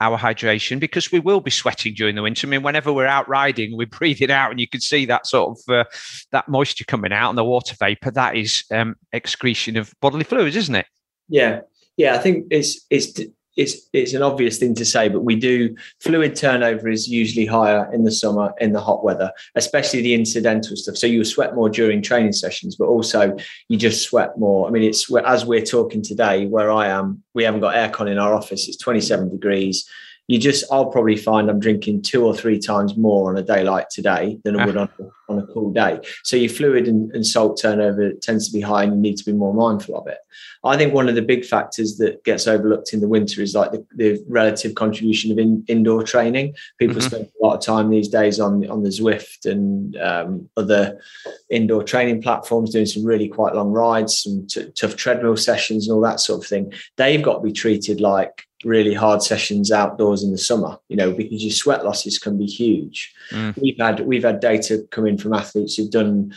[0.00, 2.46] our hydration because we will be sweating during the winter.
[2.46, 5.58] I mean, whenever we're out riding, we're breathing out, and you can see that sort
[5.58, 5.84] of uh,
[6.32, 8.10] that moisture coming out and the water vapor.
[8.10, 10.86] That is um, excretion of bodily fluids, isn't it?
[11.28, 11.60] Yeah,
[11.96, 12.14] yeah.
[12.14, 13.18] I think it's it's
[13.56, 17.90] it's it's an obvious thing to say, but we do fluid turnover is usually higher
[17.92, 20.96] in the summer in the hot weather, especially the incidental stuff.
[20.96, 23.36] So you sweat more during training sessions, but also
[23.68, 24.68] you just sweat more.
[24.68, 28.18] I mean, it's as we're talking today, where I am, we haven't got aircon in
[28.18, 28.68] our office.
[28.68, 29.88] It's 27 degrees
[30.28, 33.62] you just I'll probably find I'm drinking two or three times more on a day
[33.62, 34.88] like today than I would on,
[35.28, 36.00] on a cool day.
[36.24, 39.24] So your fluid and, and, salt turnover tends to be high and you need to
[39.24, 40.18] be more mindful of it.
[40.66, 43.72] I think one of the big factors that gets overlooked in the winter is like
[43.72, 46.54] the, the relative contribution of in, indoor training.
[46.78, 47.06] People mm-hmm.
[47.06, 50.98] spend a lot of time these days on, on the Zwift and um, other
[51.50, 55.94] indoor training platforms doing some really quite long rides, some t- tough treadmill sessions and
[55.94, 56.72] all that sort of thing.
[56.96, 61.12] They've got to be treated like really hard sessions outdoors in the summer, you know,
[61.12, 63.14] because your sweat losses can be huge.
[63.30, 63.60] Mm.
[63.60, 66.34] We've had we've had data come in from athletes who've done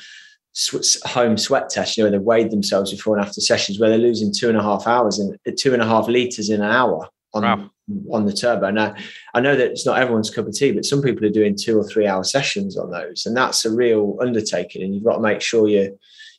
[1.05, 4.33] home sweat test, you know, they've weighed themselves before and after sessions where they're losing
[4.33, 7.43] two and a half hours and two and a half liters in an hour on
[7.43, 7.69] wow.
[8.11, 8.71] on the turbo.
[8.71, 8.95] Now,
[9.33, 11.77] I know that it's not everyone's cup of tea, but some people are doing two
[11.77, 14.83] or three hour sessions on those, and that's a real undertaking.
[14.83, 15.91] And you've got to make sure you're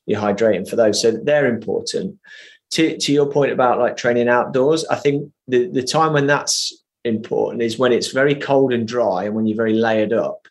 [0.06, 1.00] you're hydrating for those.
[1.00, 2.18] So they're important
[2.72, 6.84] to, to your point about like training outdoors, I think the, the time when that's
[7.04, 10.46] important is when it's very cold and dry and when you're very layered up.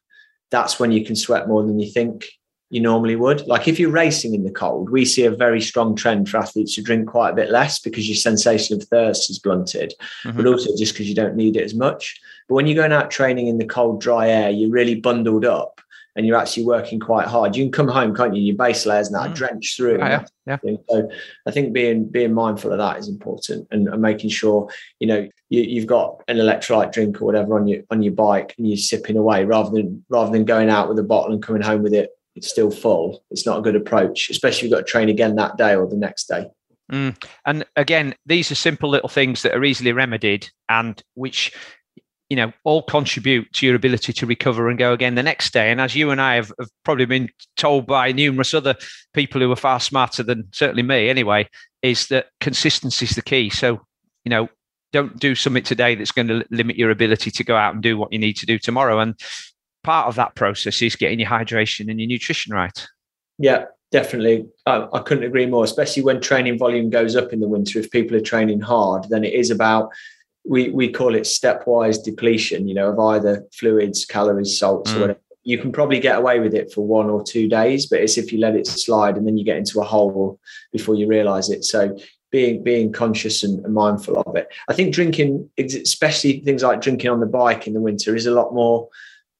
[0.51, 2.26] That's when you can sweat more than you think
[2.70, 3.47] you normally would.
[3.47, 6.76] Like if you're racing in the cold, we see a very strong trend for athletes
[6.76, 9.93] to drink quite a bit less because your sensation of thirst is blunted,
[10.24, 10.38] mm-hmm.
[10.38, 12.20] but also just because you don't need it as much.
[12.47, 15.82] But when you're going out training in the cold, dry air, you're really bundled up
[16.15, 17.55] and you're actually working quite hard.
[17.55, 18.41] You can come home, can't you?
[18.41, 19.34] Your base layers now mm.
[19.34, 19.99] drenched through.
[19.99, 20.57] yeah, yeah.
[20.89, 21.09] So
[21.45, 25.30] I think being being mindful of that is important, and, and making sure you know
[25.49, 28.78] you, have got an electrolyte drink or whatever on your on your bike, and you're
[28.78, 31.93] sipping away rather than rather than going out with a bottle and coming home with
[31.93, 32.09] it.
[32.40, 33.22] It's still full.
[33.32, 35.86] It's not a good approach, especially if you've got to train again that day or
[35.88, 36.50] the next day.
[36.90, 37.22] Mm.
[37.46, 41.52] And again, these are simple little things that are easily remedied and which
[42.30, 45.70] you know, all contribute to your ability to recover and go again the next day.
[45.70, 47.28] And as you and I have, have, probably been
[47.58, 48.76] told by numerous other
[49.14, 51.50] people who are far smarter than certainly me anyway,
[51.82, 53.50] is that consistency is the key.
[53.50, 53.82] So,
[54.26, 54.48] you know,
[54.94, 57.98] don't do something today that's going to limit your ability to go out and do
[57.98, 59.00] what you need to do tomorrow.
[59.00, 59.20] And
[59.84, 62.88] part of that process is getting your hydration and your nutrition right.
[63.38, 64.47] Yeah, definitely.
[64.65, 67.80] I, I couldn't agree more, especially when training volume goes up in the winter.
[67.80, 69.91] If people are training hard, then it is about
[70.47, 74.97] we we call it stepwise depletion, you know, of either fluids, calories, salts, mm.
[74.97, 75.19] or whatever.
[75.43, 78.32] You can probably get away with it for one or two days, but it's if
[78.32, 80.39] you let it slide and then you get into a hole
[80.71, 81.63] before you realize it.
[81.63, 81.97] So
[82.32, 84.47] being being conscious and, and mindful of it.
[84.67, 88.32] I think drinking, especially things like drinking on the bike in the winter, is a
[88.32, 88.89] lot more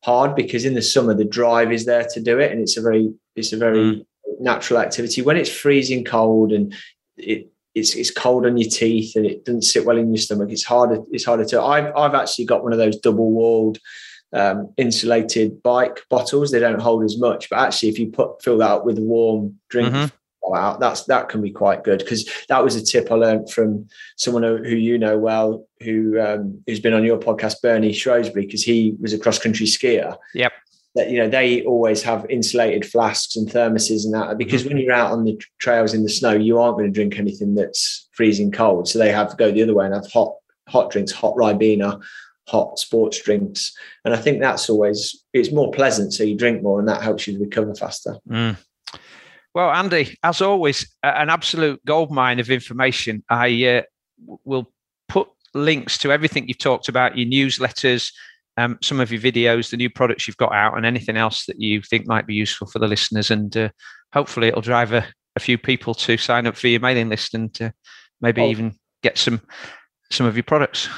[0.04, 2.82] hard because in the summer the drive is there to do it, and it's a
[2.82, 4.06] very it's a very mm.
[4.40, 5.22] natural activity.
[5.22, 6.74] When it's freezing cold and
[7.18, 10.50] it it's it's cold on your teeth and it doesn't sit well in your stomach.
[10.52, 11.02] It's harder.
[11.12, 11.62] It's harder to.
[11.62, 13.80] I've I've actually got one of those double walled
[14.34, 16.52] um, insulated bike bottles.
[16.52, 19.60] They don't hold as much, but actually, if you put fill that up with warm
[19.70, 19.94] drink.
[19.94, 20.16] Mm-hmm.
[20.56, 23.88] Out that's that can be quite good because that was a tip I learned from
[24.16, 28.48] someone who, who you know well, who um, who's been on your podcast, Bernie Shrewsbury,
[28.48, 30.18] because he was a cross country skier.
[30.34, 30.54] Yep
[30.96, 34.70] that you know they always have insulated flasks and thermoses and that because mm-hmm.
[34.70, 37.56] when you're out on the trails in the snow you aren't going to drink anything
[37.56, 40.34] that's freezing cold so they have to go the other way and have hot
[40.68, 42.02] hot drinks hot ribena
[42.48, 43.72] hot sports drinks
[44.04, 47.28] and i think that's always it's more pleasant so you drink more and that helps
[47.28, 48.58] you recover faster mm.
[49.54, 53.82] Well andy as always an absolute goldmine of information i uh,
[54.44, 54.72] will
[55.08, 58.12] put links to everything you've talked about your newsletters
[58.60, 61.62] um, some of your videos, the new products you've got out, and anything else that
[61.62, 63.32] you think might be useful for the listeners.
[63.32, 63.70] And uh,
[64.12, 67.56] hopefully, it'll drive a, a, few people to sign up for your mailing list and
[67.62, 67.72] uh,
[68.20, 68.50] maybe oh.
[68.50, 69.42] even get some
[70.12, 70.90] some of your products.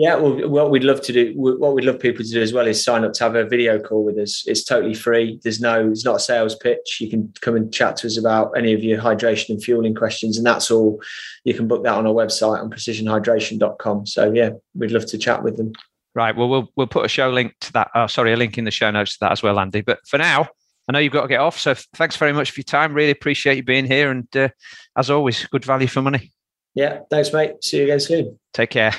[0.00, 2.66] Yeah, well, what we'd love to do, what we'd love people to do as well
[2.66, 4.44] is sign up to have a video call with us.
[4.46, 5.38] It's totally free.
[5.42, 7.02] There's no, it's not a sales pitch.
[7.02, 10.38] You can come and chat to us about any of your hydration and fueling questions,
[10.38, 11.02] and that's all.
[11.44, 14.06] You can book that on our website on precisionhydration.com.
[14.06, 15.74] So yeah, we'd love to chat with them.
[16.14, 16.34] Right.
[16.34, 17.90] Well, we'll we'll put a show link to that.
[17.94, 19.82] Oh, sorry, a link in the show notes to that as well, Andy.
[19.82, 20.48] But for now,
[20.88, 21.60] I know you've got to get off.
[21.60, 22.94] So thanks very much for your time.
[22.94, 24.10] Really appreciate you being here.
[24.10, 24.48] And uh,
[24.96, 26.32] as always, good value for money.
[26.74, 27.00] Yeah.
[27.10, 27.62] Thanks, mate.
[27.62, 28.38] See you again soon.
[28.54, 28.92] Take care.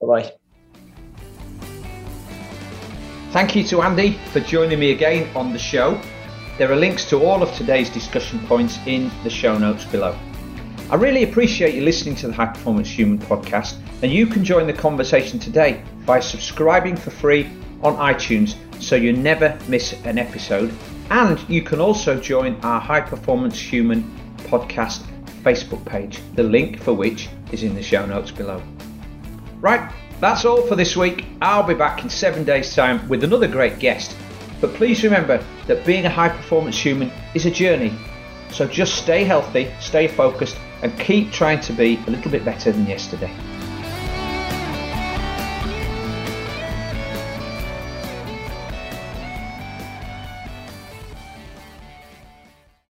[0.00, 0.32] Bye bye.
[3.38, 6.00] Thank you to Andy for joining me again on the show.
[6.58, 10.18] There are links to all of today's discussion points in the show notes below.
[10.90, 14.66] I really appreciate you listening to the High Performance Human podcast, and you can join
[14.66, 17.48] the conversation today by subscribing for free
[17.84, 20.74] on iTunes so you never miss an episode.
[21.10, 24.02] And you can also join our High Performance Human
[24.38, 25.06] podcast
[25.44, 28.60] Facebook page, the link for which is in the show notes below.
[29.60, 31.26] Right, that's all for this week.
[31.40, 34.16] I'll be back in seven days' time with another great guest.
[34.60, 37.92] But please remember that being a high performance human is a journey.
[38.50, 42.72] So just stay healthy, stay focused, and keep trying to be a little bit better
[42.72, 43.32] than yesterday.